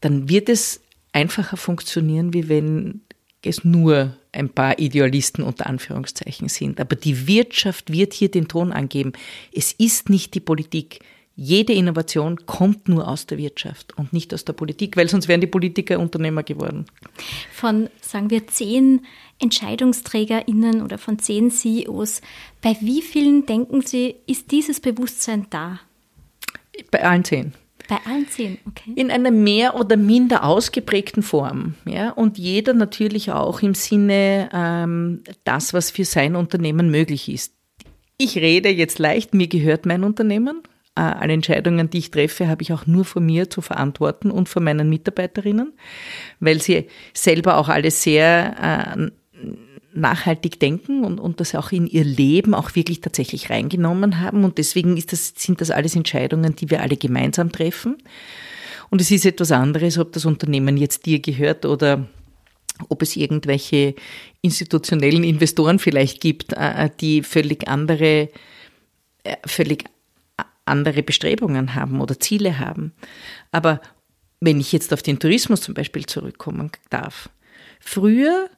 [0.00, 0.80] dann wird es
[1.12, 3.00] einfacher funktionieren, wie wenn
[3.42, 6.80] es nur ein paar Idealisten unter Anführungszeichen sind.
[6.80, 9.12] Aber die Wirtschaft wird hier den Ton angeben.
[9.52, 11.00] Es ist nicht die Politik.
[11.36, 15.40] Jede Innovation kommt nur aus der Wirtschaft und nicht aus der Politik, weil sonst wären
[15.40, 16.86] die Politiker Unternehmer geworden.
[17.52, 19.04] Von, sagen wir, zehn
[19.40, 22.20] EntscheidungsträgerInnen oder von zehn CEOs,
[22.62, 25.80] bei wie vielen denken Sie, ist dieses Bewusstsein da?
[26.92, 27.52] Bei allen zehn.
[27.88, 28.92] Bei allen zehn, okay.
[28.94, 31.74] In einer mehr oder minder ausgeprägten Form.
[31.84, 32.10] Ja?
[32.10, 37.54] Und jeder natürlich auch im Sinne ähm, das, was für sein Unternehmen möglich ist.
[38.16, 40.62] Ich rede jetzt leicht, mir gehört mein Unternehmen,
[41.00, 44.62] alle Entscheidungen, die ich treffe, habe ich auch nur von mir zu verantworten und von
[44.62, 45.72] meinen Mitarbeiterinnen,
[46.40, 49.10] weil sie selber auch alle sehr äh,
[49.92, 54.44] nachhaltig denken und, und das auch in ihr Leben auch wirklich tatsächlich reingenommen haben.
[54.44, 57.96] Und deswegen ist das, sind das alles Entscheidungen, die wir alle gemeinsam treffen.
[58.90, 62.06] Und es ist etwas anderes, ob das Unternehmen jetzt dir gehört oder
[62.88, 63.94] ob es irgendwelche
[64.42, 68.28] institutionellen Investoren vielleicht gibt, äh, die völlig andere,
[69.46, 69.84] völlig
[70.64, 72.92] andere Bestrebungen haben oder Ziele haben.
[73.52, 73.80] Aber
[74.40, 77.30] wenn ich jetzt auf den Tourismus zum Beispiel zurückkommen darf.
[77.80, 78.48] Früher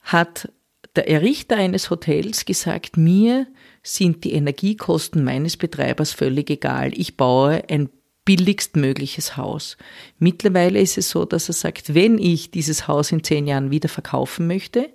[0.00, 0.50] hat
[0.96, 3.46] der Errichter eines Hotels gesagt, mir
[3.82, 6.92] sind die Energiekosten meines Betreibers völlig egal.
[6.94, 7.88] Ich baue ein
[8.24, 9.76] billigstmögliches Haus.
[10.18, 13.88] Mittlerweile ist es so, dass er sagt, wenn ich dieses Haus in zehn Jahren wieder
[13.88, 14.90] verkaufen möchte,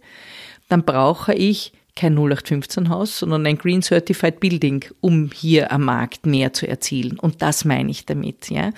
[0.69, 6.53] dann brauche ich kein 0815-Haus, sondern ein Green Certified Building, um hier am Markt mehr
[6.53, 7.19] zu erzielen.
[7.19, 8.49] Und das meine ich damit.
[8.49, 8.71] Ja.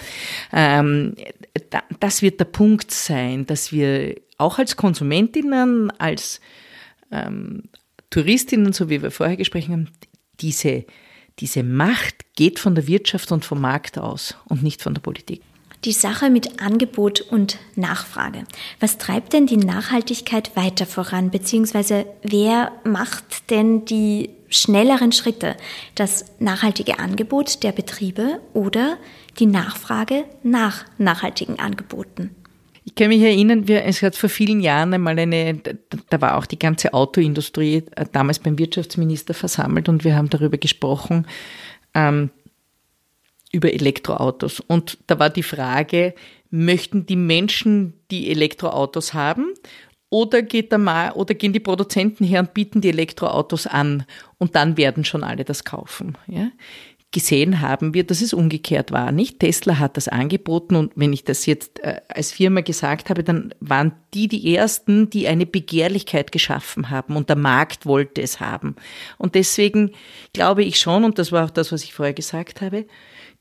[0.53, 1.15] Ähm,
[1.99, 6.39] das wird der Punkt sein, dass wir auch als Konsumentinnen, als
[7.11, 7.63] ähm,
[8.09, 9.87] Touristinnen, so wie wir vorher gesprochen haben,
[10.39, 10.85] diese,
[11.39, 15.41] diese Macht geht von der Wirtschaft und vom Markt aus und nicht von der Politik.
[15.85, 18.43] Die Sache mit Angebot und Nachfrage.
[18.81, 25.55] Was treibt denn die Nachhaltigkeit weiter voran, beziehungsweise wer macht denn die schnelleren Schritte?
[25.95, 28.97] Das nachhaltige Angebot der Betriebe oder
[29.39, 32.31] die Nachfrage nach nachhaltigen Angeboten?
[32.83, 35.61] Ich kann mich erinnern, wir, es hat vor vielen Jahren einmal eine,
[36.09, 40.57] da war auch die ganze Autoindustrie äh, damals beim Wirtschaftsminister versammelt und wir haben darüber
[40.57, 41.25] gesprochen,
[41.93, 42.31] ähm,
[43.51, 44.59] über Elektroautos.
[44.59, 46.13] Und da war die Frage,
[46.49, 49.53] möchten die Menschen die Elektroautos haben
[50.09, 54.05] oder, geht der Ma oder gehen die Produzenten her und bieten die Elektroautos an
[54.37, 56.17] und dann werden schon alle das kaufen.
[56.27, 56.49] Ja?
[57.11, 59.11] Gesehen haben wir, dass es umgekehrt war.
[59.11, 63.23] Nicht Tesla hat das angeboten und wenn ich das jetzt äh, als Firma gesagt habe,
[63.23, 68.39] dann waren die die ersten, die eine Begehrlichkeit geschaffen haben und der Markt wollte es
[68.39, 68.75] haben.
[69.17, 69.91] Und deswegen
[70.33, 72.85] glaube ich schon, und das war auch das, was ich vorher gesagt habe,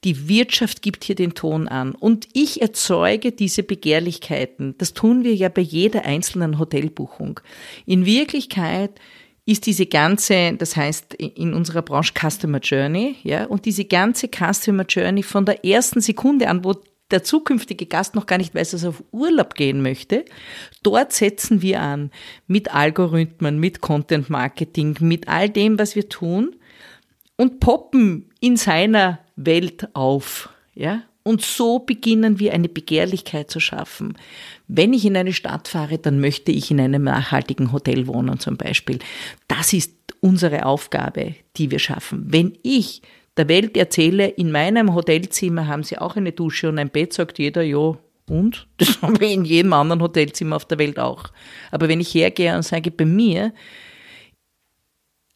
[0.05, 1.93] die Wirtschaft gibt hier den Ton an.
[1.95, 4.77] Und ich erzeuge diese Begehrlichkeiten.
[4.79, 7.41] Das tun wir ja bei jeder einzelnen Hotelbuchung.
[7.85, 8.93] In Wirklichkeit
[9.49, 14.85] ist diese ganze, das heißt in unserer Branche Customer Journey, ja, und diese ganze Customer
[14.87, 16.75] Journey von der ersten Sekunde an, wo
[17.11, 20.27] der zukünftige Gast noch gar nicht weiß, dass er auf Urlaub gehen möchte,
[20.83, 22.11] dort setzen wir an
[22.47, 26.55] mit Algorithmen, mit Content Marketing, mit all dem, was wir tun
[27.37, 30.51] und poppen in seiner Welt auf.
[30.75, 31.05] Ja?
[31.23, 34.19] Und so beginnen wir eine Begehrlichkeit zu schaffen.
[34.69, 38.57] Wenn ich in eine Stadt fahre, dann möchte ich in einem nachhaltigen Hotel wohnen zum
[38.57, 38.99] Beispiel.
[39.49, 42.27] Das ist unsere Aufgabe, die wir schaffen.
[42.29, 43.03] Wenn ich
[43.39, 47.39] der Welt erzähle, in meinem Hotelzimmer haben sie auch eine Dusche und ein Bett, sagt
[47.39, 47.97] jeder, ja,
[48.29, 48.67] und?
[48.77, 51.25] Das haben wir in jedem anderen Hotelzimmer auf der Welt auch.
[51.71, 53.53] Aber wenn ich hergehe und sage, bei mir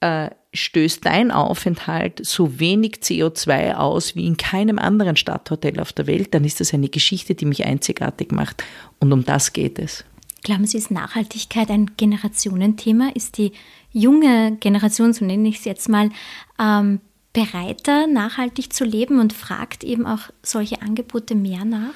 [0.02, 6.06] äh, stößt dein Aufenthalt so wenig CO2 aus wie in keinem anderen Stadthotel auf der
[6.06, 8.62] Welt, dann ist das eine Geschichte, die mich einzigartig macht.
[8.98, 10.04] Und um das geht es.
[10.42, 13.10] Glauben Sie, ist Nachhaltigkeit ein Generationenthema?
[13.14, 13.52] Ist die
[13.92, 16.10] junge Generation, so nenne ich es jetzt mal,
[16.58, 17.00] ähm,
[17.32, 21.94] bereiter, nachhaltig zu leben und fragt eben auch solche Angebote mehr nach?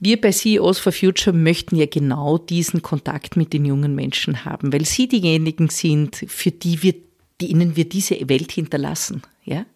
[0.00, 4.72] Wir bei CEOs for Future möchten ja genau diesen Kontakt mit den jungen Menschen haben,
[4.72, 6.94] weil sie diejenigen sind, für die wir
[7.40, 9.22] die ihnen wir diese Welt hinterlassen.
[9.44, 9.66] Ja?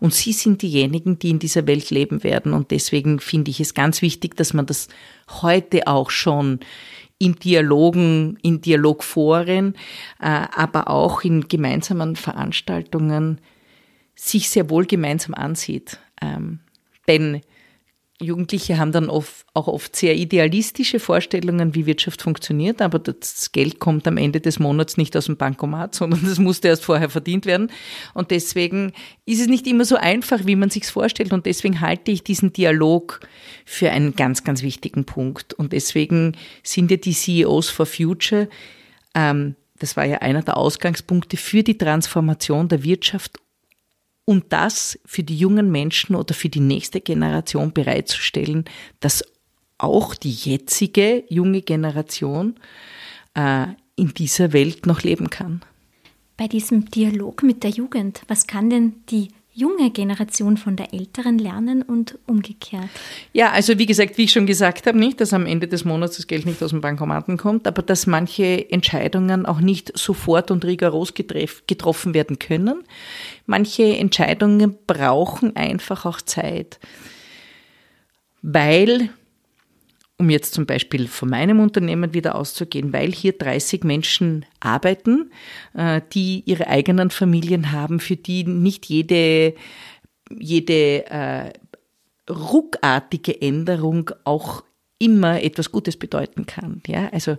[0.00, 2.52] Und sie sind diejenigen, die in dieser Welt leben werden.
[2.52, 4.88] Und deswegen finde ich es ganz wichtig, dass man das
[5.42, 6.60] heute auch schon
[7.18, 9.74] in Dialogen, in Dialogforen,
[10.20, 13.40] äh, aber auch in gemeinsamen Veranstaltungen
[14.14, 15.98] sich sehr wohl gemeinsam ansieht.
[16.20, 16.60] Ähm,
[17.08, 17.40] denn
[18.24, 23.78] Jugendliche haben dann oft, auch oft sehr idealistische Vorstellungen, wie Wirtschaft funktioniert, aber das Geld
[23.78, 27.46] kommt am Ende des Monats nicht aus dem Bankomat, sondern das musste erst vorher verdient
[27.46, 27.70] werden.
[28.14, 28.92] Und deswegen
[29.26, 31.32] ist es nicht immer so einfach, wie man sich vorstellt.
[31.32, 33.20] Und deswegen halte ich diesen Dialog
[33.64, 35.54] für einen ganz, ganz wichtigen Punkt.
[35.54, 38.48] Und deswegen sind ja die CEOs for Future,
[39.14, 43.38] ähm, das war ja einer der Ausgangspunkte für die Transformation der Wirtschaft
[44.24, 48.64] und das für die jungen Menschen oder für die nächste Generation bereitzustellen,
[49.00, 49.24] dass
[49.78, 52.54] auch die jetzige junge Generation
[53.34, 55.62] äh, in dieser Welt noch leben kann.
[56.36, 61.38] Bei diesem Dialog mit der Jugend, was kann denn die junge Generation von der älteren
[61.38, 62.88] lernen und umgekehrt?
[63.32, 66.16] Ja, also wie gesagt, wie ich schon gesagt habe, nicht, dass am Ende des Monats
[66.16, 70.64] das Geld nicht aus dem Bankomaten kommt, aber dass manche Entscheidungen auch nicht sofort und
[70.64, 72.82] rigoros getroffen werden können.
[73.46, 76.80] Manche Entscheidungen brauchen einfach auch Zeit,
[78.42, 79.10] weil
[80.18, 85.32] um jetzt zum Beispiel von meinem Unternehmen wieder auszugehen, weil hier 30 Menschen arbeiten,
[85.74, 89.54] äh, die ihre eigenen Familien haben, für die nicht jede,
[90.30, 91.52] jede äh,
[92.30, 94.62] ruckartige Änderung auch
[94.98, 96.80] immer etwas Gutes bedeuten kann.
[96.86, 97.36] Ja, also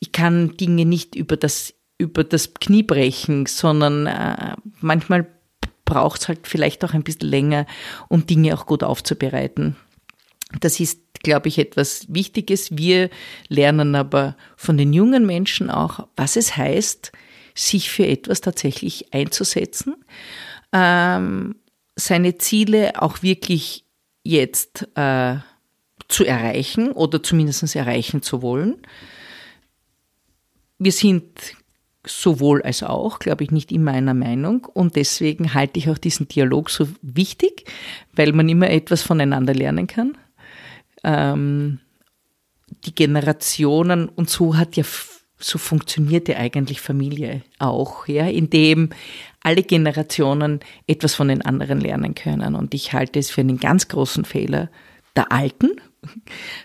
[0.00, 5.26] ich kann Dinge nicht über das über das Knie brechen, sondern äh, manchmal
[5.86, 7.66] braucht es halt vielleicht auch ein bisschen länger,
[8.08, 9.76] um Dinge auch gut aufzubereiten.
[10.60, 12.76] Das ist glaube ich, etwas Wichtiges.
[12.76, 13.10] Wir
[13.48, 17.10] lernen aber von den jungen Menschen auch, was es heißt,
[17.54, 19.96] sich für etwas tatsächlich einzusetzen,
[20.72, 21.56] ähm,
[21.96, 23.84] seine Ziele auch wirklich
[24.22, 25.36] jetzt äh,
[26.06, 28.76] zu erreichen oder zumindest erreichen zu wollen.
[30.78, 31.24] Wir sind
[32.06, 34.64] sowohl als auch, glaube ich, nicht immer einer Meinung.
[34.66, 37.64] Und deswegen halte ich auch diesen Dialog so wichtig,
[38.12, 40.16] weil man immer etwas voneinander lernen kann
[41.06, 41.80] ähm,
[42.84, 44.84] die Generationen und so hat ja
[45.38, 48.90] so funktionierte eigentlich Familie auch, ja, indem
[49.42, 52.54] alle Generationen etwas von den anderen lernen können.
[52.54, 54.70] Und ich halte es für einen ganz großen Fehler
[55.14, 55.70] der Alten,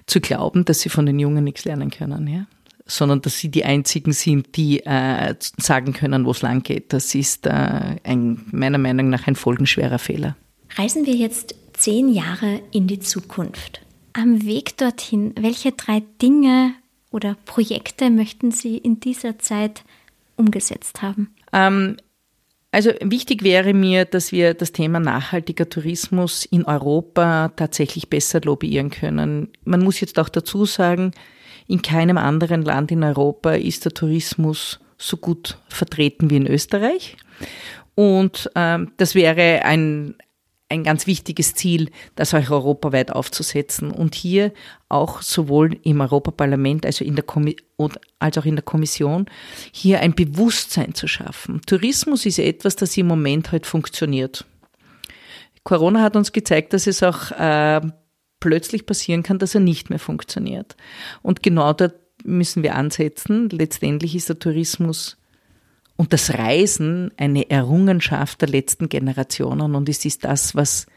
[0.05, 2.47] zu glauben, dass sie von den Jungen nichts lernen können, ja
[2.85, 6.91] sondern dass sie die einzigen sind, die äh, sagen können, wo es lang geht.
[6.93, 10.35] Das ist äh, ein, meiner Meinung nach ein folgenschwerer Fehler.
[10.75, 13.81] Reisen wir jetzt zehn Jahre in die Zukunft.
[14.13, 16.73] Am Weg dorthin, welche drei Dinge
[17.11, 19.83] oder Projekte möchten Sie in dieser Zeit
[20.35, 21.33] umgesetzt haben?
[21.53, 21.97] Ähm,
[22.71, 28.89] also wichtig wäre mir, dass wir das Thema nachhaltiger Tourismus in Europa tatsächlich besser lobbyieren
[28.89, 29.49] können.
[29.65, 31.11] Man muss jetzt auch dazu sagen,
[31.67, 37.17] in keinem anderen Land in Europa ist der Tourismus so gut vertreten wie in Österreich.
[37.95, 40.15] Und ähm, das wäre ein,
[40.71, 44.53] ein ganz wichtiges Ziel, das auch europaweit aufzusetzen und hier
[44.89, 47.25] auch sowohl im Europaparlament also in der
[48.19, 49.25] als auch in der Kommission
[49.71, 51.61] hier ein Bewusstsein zu schaffen.
[51.65, 54.45] Tourismus ist etwas, das im Moment halt funktioniert.
[55.63, 57.81] Corona hat uns gezeigt, dass es auch äh,
[58.39, 60.75] plötzlich passieren kann, dass er nicht mehr funktioniert.
[61.21, 63.49] Und genau dort müssen wir ansetzen.
[63.49, 65.17] Letztendlich ist der Tourismus
[66.01, 70.87] und das Reisen eine Errungenschaft der letzten Generationen und es ist das, was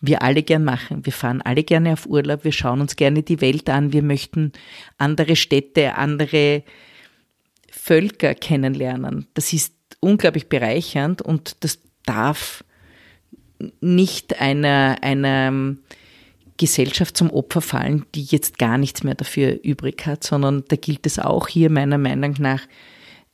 [0.00, 1.04] wir alle gern machen.
[1.04, 4.52] Wir fahren alle gerne auf Urlaub, wir schauen uns gerne die Welt an, wir möchten
[4.96, 6.62] andere Städte, andere
[7.70, 9.26] Völker kennenlernen.
[9.34, 12.64] Das ist unglaublich bereichernd und das darf
[13.82, 15.76] nicht einer, einer
[16.56, 21.04] Gesellschaft zum Opfer fallen, die jetzt gar nichts mehr dafür übrig hat, sondern da gilt
[21.04, 22.62] es auch hier meiner Meinung nach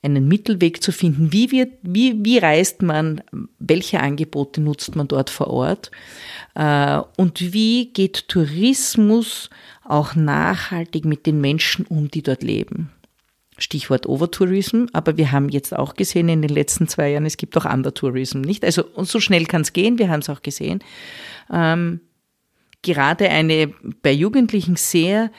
[0.03, 1.31] einen Mittelweg zu finden.
[1.31, 3.21] Wie, wird, wie, wie reist man,
[3.59, 5.91] welche Angebote nutzt man dort vor Ort
[6.55, 9.49] äh, und wie geht Tourismus
[9.85, 12.91] auch nachhaltig mit den Menschen um, die dort leben.
[13.57, 17.55] Stichwort Overtourism, aber wir haben jetzt auch gesehen in den letzten zwei Jahren, es gibt
[17.55, 18.65] auch Undertourism, nicht?
[18.65, 20.79] Also und so schnell kann es gehen, wir haben es auch gesehen.
[21.51, 22.01] Ähm,
[22.81, 25.31] gerade eine bei Jugendlichen sehr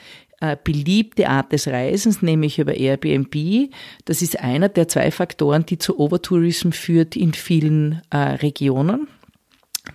[0.63, 3.69] beliebte Art des Reisens, nämlich über Airbnb.
[4.03, 9.07] Das ist einer der zwei Faktoren, die zu Overtourism führt in vielen äh, Regionen,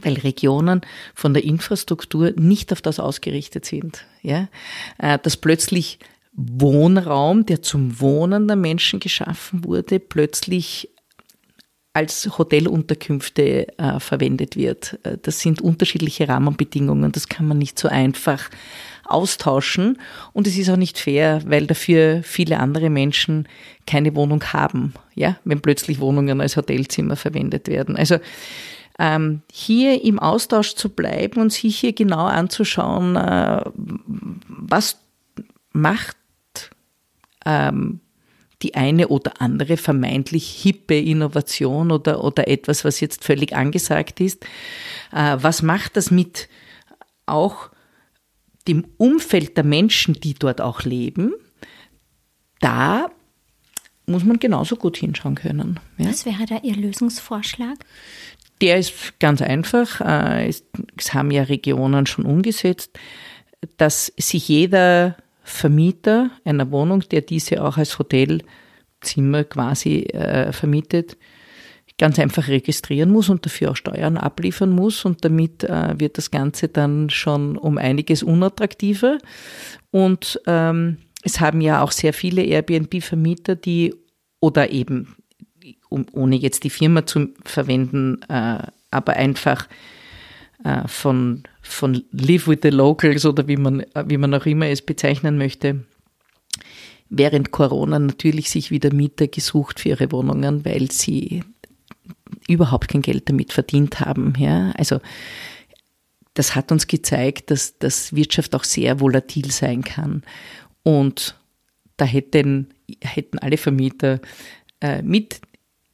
[0.03, 0.81] weil Regionen
[1.15, 4.07] von der Infrastruktur nicht auf das ausgerichtet sind.
[4.23, 4.49] Ja,
[4.99, 5.99] äh, dass plötzlich
[6.33, 10.89] Wohnraum, der zum Wohnen der Menschen geschaffen wurde, plötzlich
[11.93, 14.99] als Hotelunterkünfte äh, verwendet wird.
[15.03, 18.49] Äh, das sind unterschiedliche Rahmenbedingungen, das kann man nicht so einfach
[19.11, 19.99] austauschen
[20.33, 23.49] und es ist auch nicht fair, weil dafür viele andere Menschen
[23.87, 27.97] keine Wohnung haben, ja, wenn plötzlich Wohnungen als Hotelzimmer verwendet werden.
[27.97, 28.19] Also
[28.99, 33.63] ähm, hier im Austausch zu bleiben und sich hier genau anzuschauen, äh,
[34.47, 34.99] was
[35.73, 36.17] macht
[37.47, 38.01] ähm,
[38.63, 44.45] die eine oder andere vermeintlich hippe Innovation oder, oder etwas, was jetzt völlig angesagt ist.
[45.13, 46.49] Äh, was macht das mit
[47.27, 47.71] auch
[48.71, 51.33] dem Umfeld der Menschen, die dort auch leben?
[52.61, 53.11] Da
[54.07, 55.81] muss man genauso gut hinschauen können.
[55.99, 56.07] Ja?
[56.07, 57.77] Was wäre da Ihr Lösungsvorschlag?
[58.61, 60.01] Der ist ganz einfach.
[60.01, 62.99] Äh, es haben ja Regionen schon umgesetzt,
[63.77, 71.17] dass sich jeder Vermieter einer Wohnung, der diese auch als Hotelzimmer quasi äh, vermietet,
[72.01, 76.31] ganz einfach registrieren muss und dafür auch Steuern abliefern muss und damit äh, wird das
[76.31, 79.19] Ganze dann schon um einiges unattraktiver.
[79.91, 83.95] Und ähm, es haben ja auch sehr viele Airbnb-Vermieter, die
[84.41, 85.15] oder eben,
[85.91, 89.69] um, ohne jetzt die Firma zu verwenden, äh, aber einfach
[90.65, 94.81] äh, von, von Live with the Locals oder wie man, wie man auch immer es
[94.81, 95.85] bezeichnen möchte,
[97.11, 101.43] während Corona natürlich sich wieder Mieter gesucht für ihre Wohnungen, weil sie
[102.49, 104.35] überhaupt kein Geld damit verdient haben.
[104.39, 104.73] Ja?
[104.73, 105.01] Also
[106.35, 110.23] das hat uns gezeigt, dass, dass Wirtschaft auch sehr volatil sein kann.
[110.83, 111.37] Und
[111.97, 112.69] da hätten,
[113.03, 114.21] hätten alle Vermieter
[114.81, 115.41] äh, mit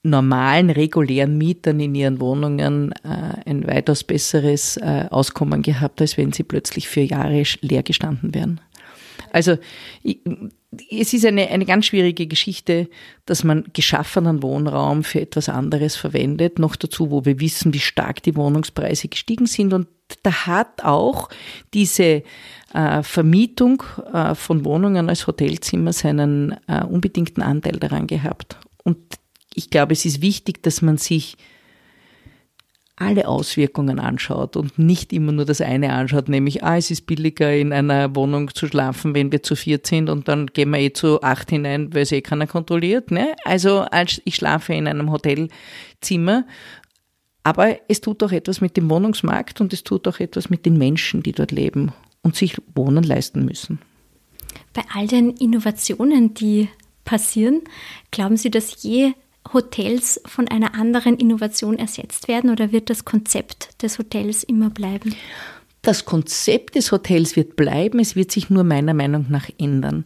[0.03, 6.33] normalen, regulären Mietern in ihren Wohnungen äh, ein weitaus besseres äh, Auskommen gehabt, als wenn
[6.33, 8.61] sie plötzlich für Jahre leer gestanden wären.
[9.37, 9.59] Also
[10.91, 12.89] es ist eine, eine ganz schwierige Geschichte,
[13.27, 16.59] dass man geschaffenen Wohnraum für etwas anderes verwendet.
[16.59, 19.75] Noch dazu, wo wir wissen, wie stark die Wohnungspreise gestiegen sind.
[19.75, 19.89] Und
[20.23, 21.29] da hat auch
[21.75, 22.23] diese
[22.73, 28.57] äh, Vermietung äh, von Wohnungen als Hotelzimmer seinen äh, unbedingten Anteil daran gehabt.
[28.85, 28.97] Und
[29.53, 31.37] ich glaube, es ist wichtig, dass man sich
[32.97, 37.55] alle Auswirkungen anschaut und nicht immer nur das eine anschaut, nämlich, ah, es ist billiger
[37.55, 40.93] in einer Wohnung zu schlafen, wenn wir zu viert sind und dann gehen wir eh
[40.93, 43.11] zu acht hinein, weil es eh keiner kontrolliert.
[43.11, 43.37] Ne?
[43.45, 46.47] Also als ich schlafe in einem Hotelzimmer,
[47.45, 50.79] aber es tut auch etwas mit dem Wohnungsmarkt und es tut auch etwas mit den
[50.79, 51.93] Menschen, die dort leben.
[52.27, 53.79] und sich Wohnen leisten müssen.
[54.73, 56.69] Bei all den Innovationen, die
[57.05, 57.63] passieren,
[58.11, 59.13] glauben Sie, dass je
[59.53, 65.15] Hotels von einer anderen Innovation ersetzt werden oder wird das Konzept des Hotels immer bleiben?
[65.83, 70.05] Das Konzept des Hotels wird bleiben, es wird sich nur meiner Meinung nach ändern.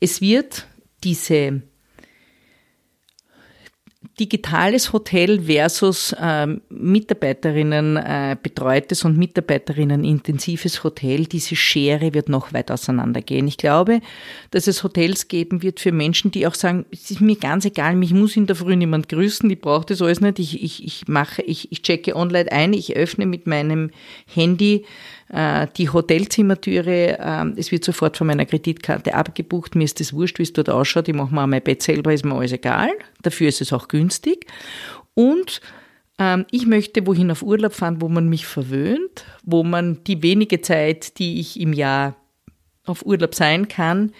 [0.00, 0.66] Es wird
[1.02, 1.62] diese
[4.20, 12.52] digitales Hotel versus äh, Mitarbeiterinnen äh, betreutes und Mitarbeiterinnen intensives Hotel, diese Schere wird noch
[12.52, 13.48] weit auseinandergehen.
[13.48, 14.00] Ich glaube,
[14.52, 17.96] dass es Hotels geben wird für Menschen, die auch sagen, es ist mir ganz egal,
[17.96, 21.08] mich muss in der Früh niemand grüßen, ich brauche das alles nicht, ich, ich, ich
[21.08, 23.90] mache, ich, ich checke online ein, ich öffne mit meinem
[24.26, 24.84] Handy
[25.30, 30.44] die Hotelzimmertüre, äh, es wird sofort von meiner Kreditkarte abgebucht, mir ist das wurscht, wie
[30.44, 32.90] es dort ausschaut, ich mache mir mein Bett selber, ist mir alles egal,
[33.22, 34.46] dafür ist es auch günstig.
[35.12, 35.60] Und
[36.18, 40.62] ähm, ich möchte wohin auf Urlaub fahren, wo man mich verwöhnt, wo man die wenige
[40.62, 42.16] Zeit, die ich im Jahr
[42.86, 44.12] auf Urlaub sein kann,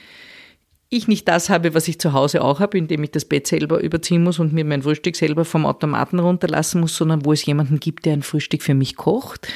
[0.91, 3.81] ich nicht das habe, was ich zu Hause auch habe, indem ich das Bett selber
[3.81, 7.79] überziehen muss und mir mein Frühstück selber vom Automaten runterlassen muss, sondern wo es jemanden
[7.79, 9.49] gibt, der ein Frühstück für mich kocht,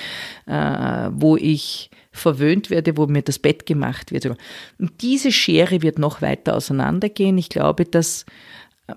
[0.46, 4.26] äh, wo ich verwöhnt werde, wo mir das Bett gemacht wird.
[4.26, 4.38] Und
[5.00, 7.38] diese Schere wird noch weiter auseinandergehen.
[7.38, 8.26] Ich glaube, dass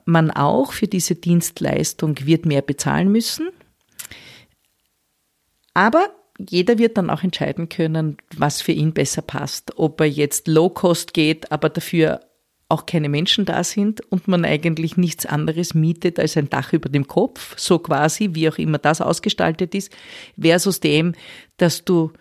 [0.04, 3.50] man auch für diese Dienstleistung wird mehr bezahlen müssen.
[5.74, 9.78] Aber jeder wird dann auch entscheiden können, was für ihn besser passt.
[9.78, 12.22] Ob er jetzt Low Cost geht, aber dafür
[12.68, 16.90] auch keine Menschen da sind und man eigentlich nichts anderes mietet als ein Dach über
[16.90, 19.96] dem Kopf, so quasi, wie auch immer das ausgestaltet ist,
[20.40, 21.14] versus dem,
[21.58, 22.12] dass du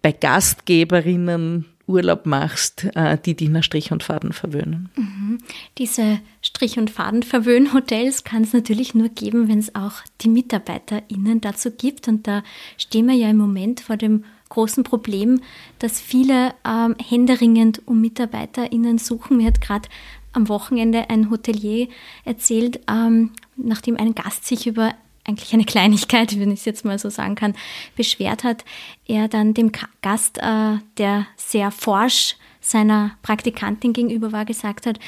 [0.00, 4.88] bei Gastgeberinnen Urlaub machst, äh, die dich nach Strich und Faden verwöhnen.
[4.96, 5.38] Mhm.
[5.78, 11.70] Diese Strich- und Faden-Verwöhn-Hotels kann es natürlich nur geben, wenn es auch die MitarbeiterInnen dazu
[11.70, 12.08] gibt.
[12.08, 12.42] Und da
[12.76, 15.40] stehen wir ja im Moment vor dem großen Problem,
[15.78, 19.38] dass viele ähm, händeringend um MitarbeiterInnen suchen.
[19.38, 19.88] Mir hat gerade
[20.32, 21.88] am Wochenende ein Hotelier
[22.24, 24.94] erzählt, ähm, nachdem ein Gast sich über
[25.24, 27.54] eigentlich eine Kleinigkeit, wenn ich es jetzt mal so sagen kann,
[27.96, 28.64] beschwert hat,
[29.06, 29.70] er dann dem
[30.00, 34.98] Gast, äh, der sehr forsch seiner Praktikantin gegenüber war, gesagt hat,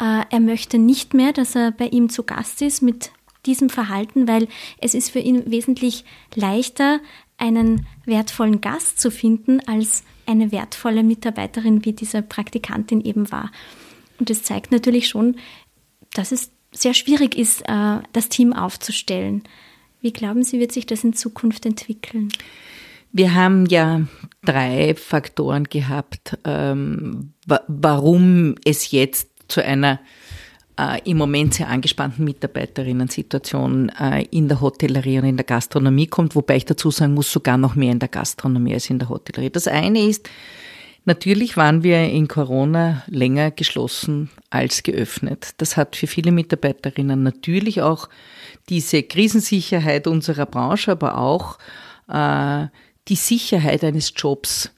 [0.00, 3.10] äh, er möchte nicht mehr, dass er bei ihm zu Gast ist mit
[3.46, 4.48] diesem Verhalten, weil
[4.78, 6.04] es ist für ihn wesentlich
[6.34, 7.00] leichter,
[7.38, 13.50] einen wertvollen Gast zu finden, als eine wertvolle Mitarbeiterin, wie diese Praktikantin eben war.
[14.18, 15.36] Und das zeigt natürlich schon,
[16.12, 19.42] dass es sehr schwierig ist, äh, das Team aufzustellen.
[20.00, 22.28] Wie glauben Sie, wird sich das in Zukunft entwickeln?
[23.12, 24.02] Wir haben ja
[24.44, 29.98] drei Faktoren gehabt, ähm, warum es jetzt zu einer
[30.78, 36.36] äh, im Moment sehr angespannten Mitarbeiterinnen-Situation äh, in der Hotellerie und in der Gastronomie kommt,
[36.36, 39.50] wobei ich dazu sagen muss, sogar noch mehr in der Gastronomie als in der Hotellerie.
[39.50, 40.28] Das eine ist,
[41.08, 45.54] Natürlich waren wir in Corona länger geschlossen als geöffnet.
[45.56, 48.10] Das hat für viele Mitarbeiterinnen natürlich auch
[48.68, 51.58] diese Krisensicherheit unserer Branche, aber auch
[52.08, 52.66] äh,
[53.08, 54.70] die Sicherheit eines Jobs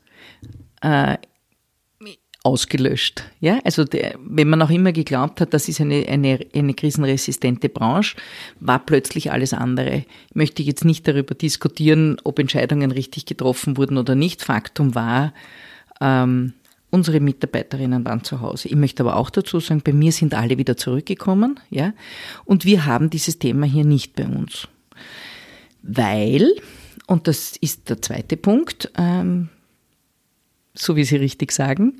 [0.82, 1.16] äh,
[2.44, 3.24] ausgelöscht.
[3.40, 7.68] Ja, also der, wenn man auch immer geglaubt hat, das ist eine, eine, eine krisenresistente
[7.68, 8.16] Branche,
[8.60, 10.04] war plötzlich alles andere.
[10.28, 14.44] Ich möchte jetzt nicht darüber diskutieren, ob Entscheidungen richtig getroffen wurden oder nicht.
[14.44, 15.32] Faktum war,
[16.00, 16.54] ähm,
[16.90, 18.68] unsere Mitarbeiterinnen waren zu Hause.
[18.68, 21.92] Ich möchte aber auch dazu sagen, bei mir sind alle wieder zurückgekommen, ja,
[22.44, 24.68] und wir haben dieses Thema hier nicht bei uns.
[25.82, 26.52] Weil,
[27.06, 29.48] und das ist der zweite Punkt, ähm,
[30.74, 31.98] so wie Sie richtig sagen,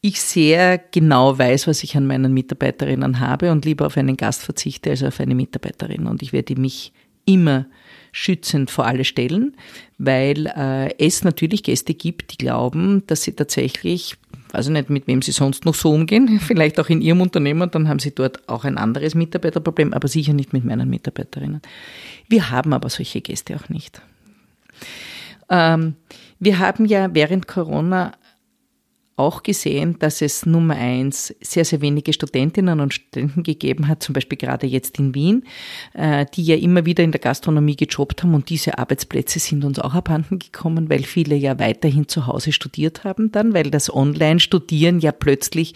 [0.00, 4.42] ich sehr genau weiß, was ich an meinen Mitarbeiterinnen habe und lieber auf einen Gast
[4.42, 6.08] verzichte als auf eine Mitarbeiterin.
[6.08, 6.92] Und ich werde mich
[7.24, 7.66] immer
[8.12, 9.56] schützend vor alle stellen,
[9.98, 14.16] weil äh, es natürlich Gäste gibt, die glauben, dass sie tatsächlich,
[14.52, 17.70] weiß ich nicht, mit wem sie sonst noch so umgehen, vielleicht auch in ihrem Unternehmen,
[17.70, 21.62] dann haben sie dort auch ein anderes Mitarbeiterproblem, aber sicher nicht mit meinen Mitarbeiterinnen.
[22.28, 24.02] Wir haben aber solche Gäste auch nicht.
[25.48, 25.94] Ähm,
[26.38, 28.12] wir haben ja während Corona
[29.16, 34.14] auch gesehen, dass es Nummer eins sehr, sehr wenige Studentinnen und Studenten gegeben hat, zum
[34.14, 35.44] Beispiel gerade jetzt in Wien,
[35.92, 39.78] äh, die ja immer wieder in der Gastronomie gejobbt haben und diese Arbeitsplätze sind uns
[39.78, 45.00] auch abhanden gekommen, weil viele ja weiterhin zu Hause studiert haben dann, weil das Online-Studieren
[45.00, 45.74] ja plötzlich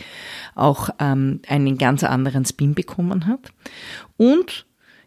[0.54, 3.52] auch ähm, einen ganz anderen Spin bekommen hat.
[4.16, 4.66] Und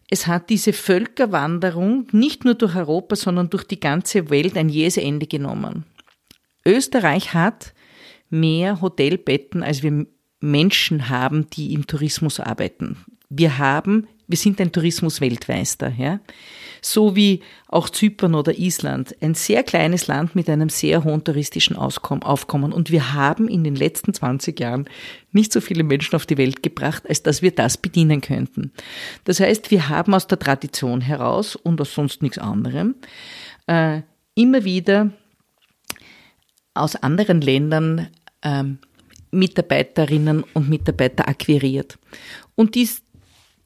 [0.09, 4.97] es hat diese Völkerwanderung nicht nur durch Europa, sondern durch die ganze Welt ein jähes
[4.97, 5.85] Ende genommen.
[6.65, 7.73] Österreich hat
[8.29, 10.05] mehr Hotelbetten, als wir
[10.39, 12.97] Menschen haben, die im Tourismus arbeiten.
[13.29, 16.19] Wir haben wir sind ein Tourismus-Weltmeister, ja.
[16.83, 21.75] So wie auch Zypern oder Island, ein sehr kleines Land mit einem sehr hohen touristischen
[21.75, 22.71] Aufkommen.
[22.71, 24.87] Und wir haben in den letzten 20 Jahren
[25.31, 28.71] nicht so viele Menschen auf die Welt gebracht, als dass wir das bedienen könnten.
[29.23, 32.95] Das heißt, wir haben aus der Tradition heraus und aus sonst nichts anderem
[33.65, 34.01] äh,
[34.35, 35.09] immer wieder
[36.75, 38.09] aus anderen Ländern
[38.43, 38.79] ähm,
[39.31, 41.97] Mitarbeiterinnen und Mitarbeiter akquiriert.
[42.55, 43.01] Und dies,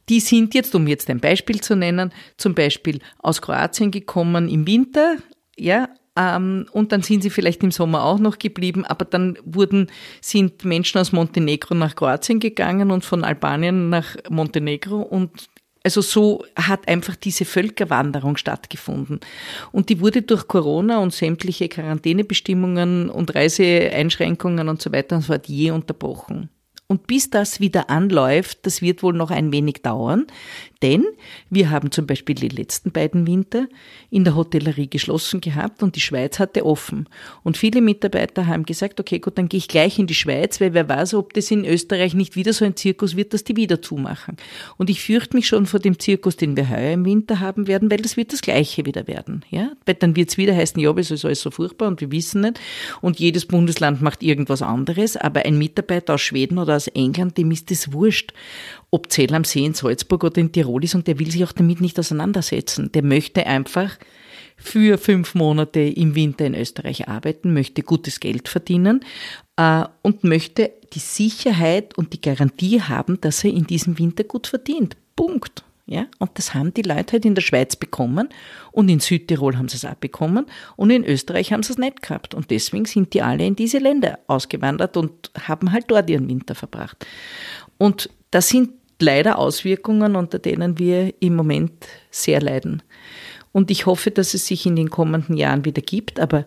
[0.09, 4.67] die sind jetzt, um jetzt ein Beispiel zu nennen, zum Beispiel aus Kroatien gekommen im
[4.67, 5.17] Winter,
[5.57, 9.87] ja, ähm, und dann sind sie vielleicht im Sommer auch noch geblieben, aber dann wurden,
[10.21, 15.49] sind Menschen aus Montenegro nach Kroatien gegangen und von Albanien nach Montenegro und
[15.83, 19.19] also so hat einfach diese Völkerwanderung stattgefunden.
[19.71, 25.33] Und die wurde durch Corona und sämtliche Quarantänebestimmungen und Reiseeinschränkungen und so weiter und so
[25.33, 26.49] fort je unterbrochen.
[26.87, 30.27] Und bis das wieder anläuft, das wird wohl noch ein wenig dauern,
[30.83, 31.05] denn
[31.49, 33.67] wir haben zum Beispiel die letzten beiden Winter
[34.09, 37.07] in der Hotellerie geschlossen gehabt und die Schweiz hatte offen.
[37.41, 40.73] Und viele Mitarbeiter haben gesagt, okay, gut, dann gehe ich gleich in die Schweiz, weil
[40.73, 43.81] wer weiß, ob das in Österreich nicht wieder so ein Zirkus wird, dass die wieder
[43.81, 44.35] zumachen.
[44.77, 47.89] Und ich fürchte mich schon vor dem Zirkus, den wir heuer im Winter haben werden,
[47.89, 49.45] weil das wird das Gleiche wieder werden.
[49.49, 49.71] Ja?
[49.85, 52.41] Weil dann wird es wieder heißen, ja, es ist alles so furchtbar und wir wissen
[52.41, 52.59] nicht.
[52.99, 57.51] Und jedes Bundesland macht irgendwas anderes, aber ein Mitarbeiter aus Schweden oder aus England, dem
[57.51, 58.33] ist das wurscht
[58.93, 61.51] ob Zell am See in Salzburg oder in Tirol ist und der will sich auch
[61.51, 62.91] damit nicht auseinandersetzen.
[62.91, 63.97] Der möchte einfach
[64.55, 69.03] für fünf Monate im Winter in Österreich arbeiten, möchte gutes Geld verdienen
[69.57, 74.45] äh, und möchte die Sicherheit und die Garantie haben, dass er in diesem Winter gut
[74.45, 74.95] verdient.
[75.15, 75.63] Punkt.
[75.87, 78.29] Ja, und das haben die Leute halt in der Schweiz bekommen
[78.71, 80.45] und in Südtirol haben sie es auch bekommen
[80.77, 82.35] und in Österreich haben sie es nicht gehabt.
[82.35, 86.55] Und deswegen sind die alle in diese Länder ausgewandert und haben halt dort ihren Winter
[86.55, 87.05] verbracht.
[87.79, 88.69] Und das sind
[89.03, 92.81] leider Auswirkungen, unter denen wir im Moment sehr leiden.
[93.51, 96.45] Und ich hoffe, dass es sich in den kommenden Jahren wieder gibt, aber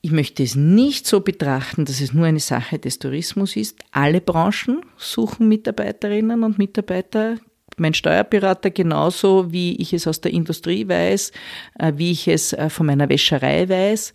[0.00, 3.78] ich möchte es nicht so betrachten, dass es nur eine Sache des Tourismus ist.
[3.90, 7.38] Alle Branchen suchen Mitarbeiterinnen und Mitarbeiter.
[7.76, 11.32] Mein Steuerberater genauso, wie ich es aus der Industrie weiß,
[11.78, 14.14] äh, wie ich es äh, von meiner Wäscherei weiß.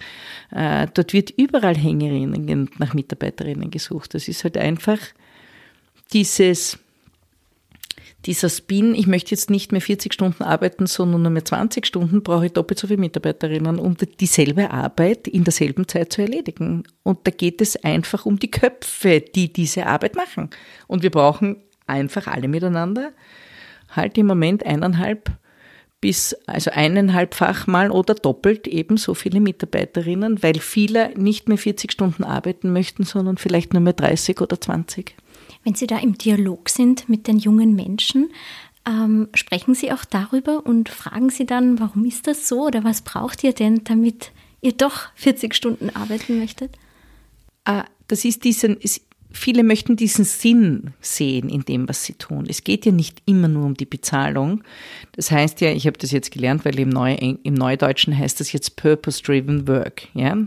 [0.52, 4.14] Äh, dort wird überall Hängerinnen nach Mitarbeiterinnen gesucht.
[4.16, 4.98] Das ist halt einfach
[6.14, 6.80] dieses
[8.26, 12.22] dieser Spin, ich möchte jetzt nicht mehr 40 Stunden arbeiten, sondern nur mehr 20 Stunden,
[12.22, 16.84] brauche ich doppelt so viele Mitarbeiterinnen, um dieselbe Arbeit in derselben Zeit zu erledigen.
[17.04, 20.52] Und da geht es einfach um die Köpfe, die diese Arbeit machen.
[20.88, 21.58] Und wir brauchen
[21.88, 23.12] einfach alle miteinander
[23.90, 25.32] halt im Moment eineinhalb
[26.00, 31.92] bis also eineinhalbfach mal oder doppelt eben so viele Mitarbeiterinnen, weil viele nicht mehr 40
[31.92, 35.16] Stunden arbeiten möchten, sondern vielleicht nur mehr 30 oder 20.
[35.64, 38.32] Wenn Sie da im Dialog sind mit den jungen Menschen,
[38.86, 43.02] ähm, sprechen Sie auch darüber und fragen Sie dann, warum ist das so oder was
[43.02, 44.32] braucht ihr denn, damit
[44.62, 46.78] ihr doch 40 Stunden arbeiten möchtet?
[47.66, 48.78] Ah, das ist diesen,
[49.32, 52.46] viele möchten diesen Sinn sehen in dem, was sie tun.
[52.48, 54.64] Es geht ja nicht immer nur um die Bezahlung.
[55.14, 58.52] Das heißt ja, ich habe das jetzt gelernt, weil im, Neu, im Neudeutschen heißt das
[58.52, 60.38] jetzt Purpose-Driven Work, ja,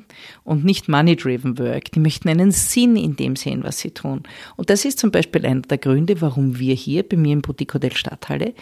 [0.45, 1.93] und nicht Money-Driven Work.
[1.93, 4.22] Die möchten einen Sinn in dem sehen, was sie tun.
[4.57, 7.74] Und das ist zum Beispiel einer der Gründe, warum wir hier bei mir im Boutique
[7.74, 8.55] Hotel Stadthalle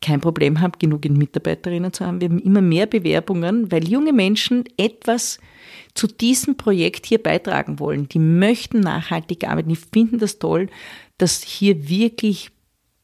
[0.00, 2.20] kein Problem haben, genug Mitarbeiterinnen zu haben.
[2.20, 5.38] Wir haben immer mehr Bewerbungen, weil junge Menschen etwas
[5.96, 8.08] zu diesem Projekt hier beitragen wollen.
[8.08, 9.70] Die möchten nachhaltig arbeiten.
[9.70, 10.68] Die finden das toll,
[11.18, 12.50] dass hier wirklich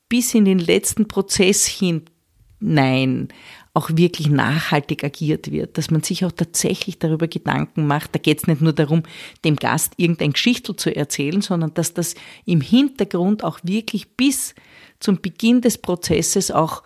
[0.08, 3.28] bis in den letzten Prozess hinein
[3.74, 8.14] auch wirklich nachhaltig agiert wird, dass man sich auch tatsächlich darüber Gedanken macht.
[8.14, 9.02] Da geht es nicht nur darum,
[9.44, 12.14] dem Gast irgendein Geschichtel zu erzählen, sondern dass das
[12.44, 14.54] im Hintergrund auch wirklich bis
[15.00, 16.82] zum Beginn des Prozesses auch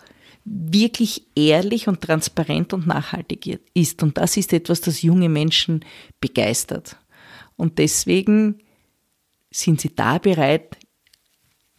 [0.49, 4.01] wirklich ehrlich und transparent und nachhaltig ist.
[4.01, 5.83] Und das ist etwas, das junge Menschen
[6.21, 6.97] begeistert.
[7.57, 8.59] Und deswegen
[9.51, 10.77] sind sie da bereit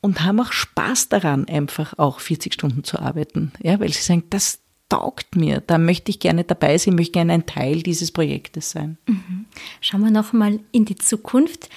[0.00, 3.52] und haben auch Spaß daran, einfach auch 40 Stunden zu arbeiten.
[3.62, 7.34] Ja, weil sie sagen, das taugt mir, da möchte ich gerne dabei sein, möchte gerne
[7.34, 8.98] ein Teil dieses Projektes sein.
[9.06, 9.46] Mhm.
[9.80, 11.68] Schauen wir noch mal in die Zukunft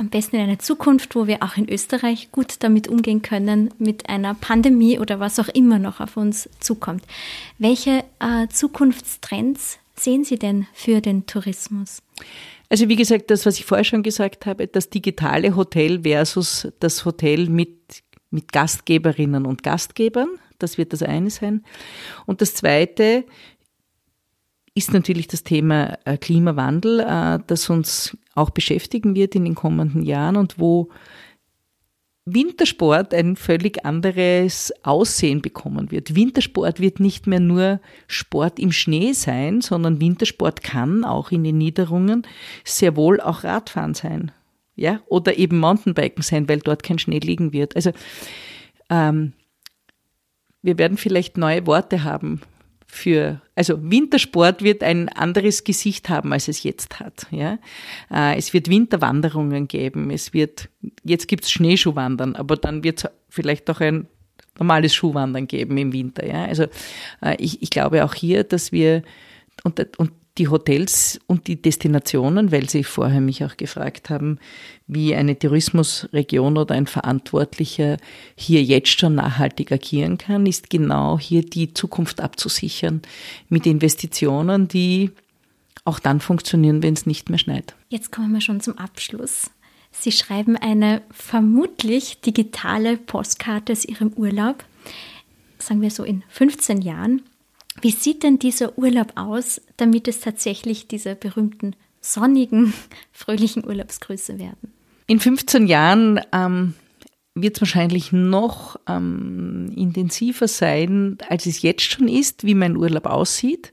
[0.00, 4.08] am besten in eine Zukunft, wo wir auch in Österreich gut damit umgehen können, mit
[4.08, 7.04] einer Pandemie oder was auch immer noch auf uns zukommt.
[7.58, 12.02] Welche äh, Zukunftstrends sehen Sie denn für den Tourismus?
[12.70, 17.04] Also wie gesagt, das, was ich vorher schon gesagt habe, das digitale Hotel versus das
[17.04, 21.62] Hotel mit, mit Gastgeberinnen und Gastgebern, das wird das eine sein.
[22.24, 23.24] Und das zweite
[24.80, 30.02] ist natürlich das Thema äh, Klimawandel, äh, das uns auch beschäftigen wird in den kommenden
[30.02, 30.88] Jahren und wo
[32.24, 36.14] Wintersport ein völlig anderes Aussehen bekommen wird.
[36.14, 41.58] Wintersport wird nicht mehr nur Sport im Schnee sein, sondern Wintersport kann auch in den
[41.58, 42.26] Niederungen
[42.64, 44.32] sehr wohl auch Radfahren sein.
[44.76, 47.76] Ja, oder eben Mountainbiken sein, weil dort kein Schnee liegen wird.
[47.76, 47.90] Also
[48.88, 49.34] ähm,
[50.62, 52.40] wir werden vielleicht neue Worte haben
[52.90, 57.26] für, also Wintersport wird ein anderes Gesicht haben, als es jetzt hat.
[57.30, 57.58] Ja?
[58.12, 60.68] Äh, es wird Winterwanderungen geben, es wird,
[61.04, 64.08] jetzt gibt's Schneeschuhwandern, aber dann wird es vielleicht auch ein
[64.58, 66.26] normales Schuhwandern geben im Winter.
[66.26, 66.44] Ja?
[66.44, 66.64] Also
[67.22, 69.02] äh, ich, ich glaube auch hier, dass wir,
[69.62, 70.10] und, und
[70.40, 74.38] die Hotels und die Destinationen, weil Sie vorher mich auch gefragt haben,
[74.86, 77.98] wie eine Tourismusregion oder ein Verantwortlicher
[78.36, 83.02] hier jetzt schon nachhaltig agieren kann, ist genau hier die Zukunft abzusichern
[83.50, 85.10] mit Investitionen, die
[85.84, 87.74] auch dann funktionieren, wenn es nicht mehr schneit.
[87.90, 89.50] Jetzt kommen wir schon zum Abschluss.
[89.92, 94.64] Sie schreiben eine vermutlich digitale Postkarte aus Ihrem Urlaub,
[95.58, 97.22] sagen wir so in 15 Jahren.
[97.80, 102.74] Wie sieht denn dieser Urlaub aus, damit es tatsächlich diese berühmten sonnigen,
[103.12, 104.72] fröhlichen Urlaubsgrüße werden?
[105.06, 106.74] In 15 Jahren ähm,
[107.34, 113.06] wird es wahrscheinlich noch ähm, intensiver sein, als es jetzt schon ist, wie mein Urlaub
[113.06, 113.72] aussieht,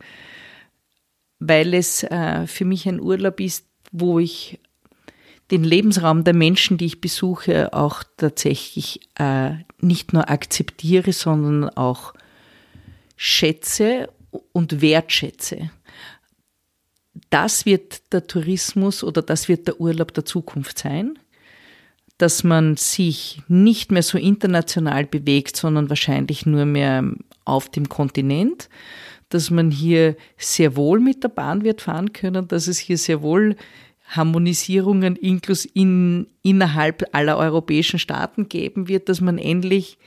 [1.39, 4.59] weil es äh, für mich ein Urlaub ist, wo ich
[5.51, 12.13] den Lebensraum der Menschen, die ich besuche, auch tatsächlich äh, nicht nur akzeptiere, sondern auch
[13.17, 14.09] schätze
[14.53, 15.71] und wertschätze.
[17.29, 21.19] Das wird der Tourismus oder das wird der Urlaub der Zukunft sein,
[22.17, 27.03] dass man sich nicht mehr so international bewegt, sondern wahrscheinlich nur mehr
[27.43, 28.69] auf dem Kontinent,
[29.29, 33.21] dass man hier sehr wohl mit der Bahn wird fahren können, dass es hier sehr
[33.21, 33.55] wohl
[34.05, 39.97] Harmonisierungen inklus in, innerhalb aller europäischen Staaten geben wird, dass man endlich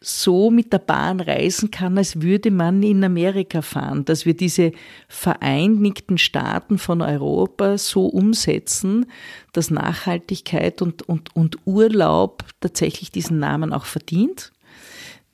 [0.00, 4.72] so mit der Bahn reisen kann, als würde man in Amerika fahren, dass wir diese
[5.08, 9.06] vereinigten Staaten von Europa so umsetzen,
[9.52, 14.52] dass Nachhaltigkeit und, und, und Urlaub tatsächlich diesen Namen auch verdient.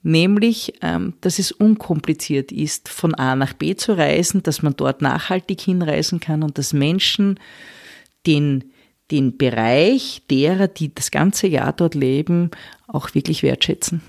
[0.03, 5.03] Nämlich, ähm, dass es unkompliziert ist, von A nach B zu reisen, dass man dort
[5.03, 7.39] nachhaltig hinreisen kann und dass Menschen
[8.27, 8.73] den,
[9.11, 12.51] den Bereich derer, die das ganze Jahr dort leben,
[12.87, 14.03] auch wirklich wertschätzen.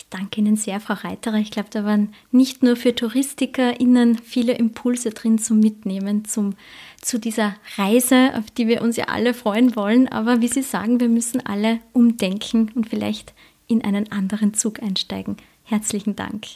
[0.00, 1.36] Ich danke Ihnen sehr, Frau Reiterer.
[1.36, 6.54] Ich glaube, da waren nicht nur für TouristikerInnen viele Impulse drin zum Mitnehmen, zum,
[7.02, 10.08] zu dieser Reise, auf die wir uns ja alle freuen wollen.
[10.08, 13.34] Aber wie Sie sagen, wir müssen alle umdenken und vielleicht
[13.66, 15.36] in einen anderen Zug einsteigen.
[15.64, 16.46] Herzlichen Dank.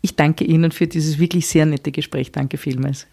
[0.00, 2.32] Ich danke Ihnen für dieses wirklich sehr nette Gespräch.
[2.32, 3.06] Danke vielmals.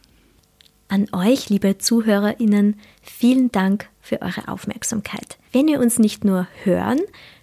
[0.87, 5.37] An euch, liebe ZuhörerInnen, vielen Dank für eure Aufmerksamkeit.
[5.51, 6.99] Wenn ihr uns nicht nur hören,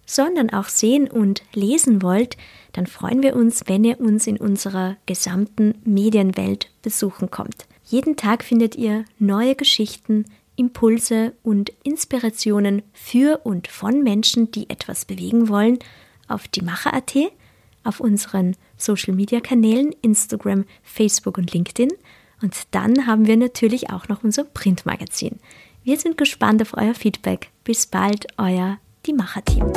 [0.09, 2.37] sondern auch sehen und lesen wollt,
[2.73, 7.67] dann freuen wir uns, wenn ihr uns in unserer gesamten Medienwelt besuchen kommt.
[7.85, 10.25] Jeden Tag findet ihr neue Geschichten,
[10.57, 15.79] Impulse und Inspirationen für und von Menschen, die etwas bewegen wollen,
[16.27, 17.15] auf die Macher.at,
[17.85, 21.91] auf unseren Social Media Kanälen Instagram, Facebook und LinkedIn.
[22.43, 25.39] Und dann haben wir natürlich auch noch unser Printmagazin.
[25.85, 27.51] Wir sind gespannt auf euer Feedback.
[27.65, 29.73] Bis bald, euer die Macher-Team.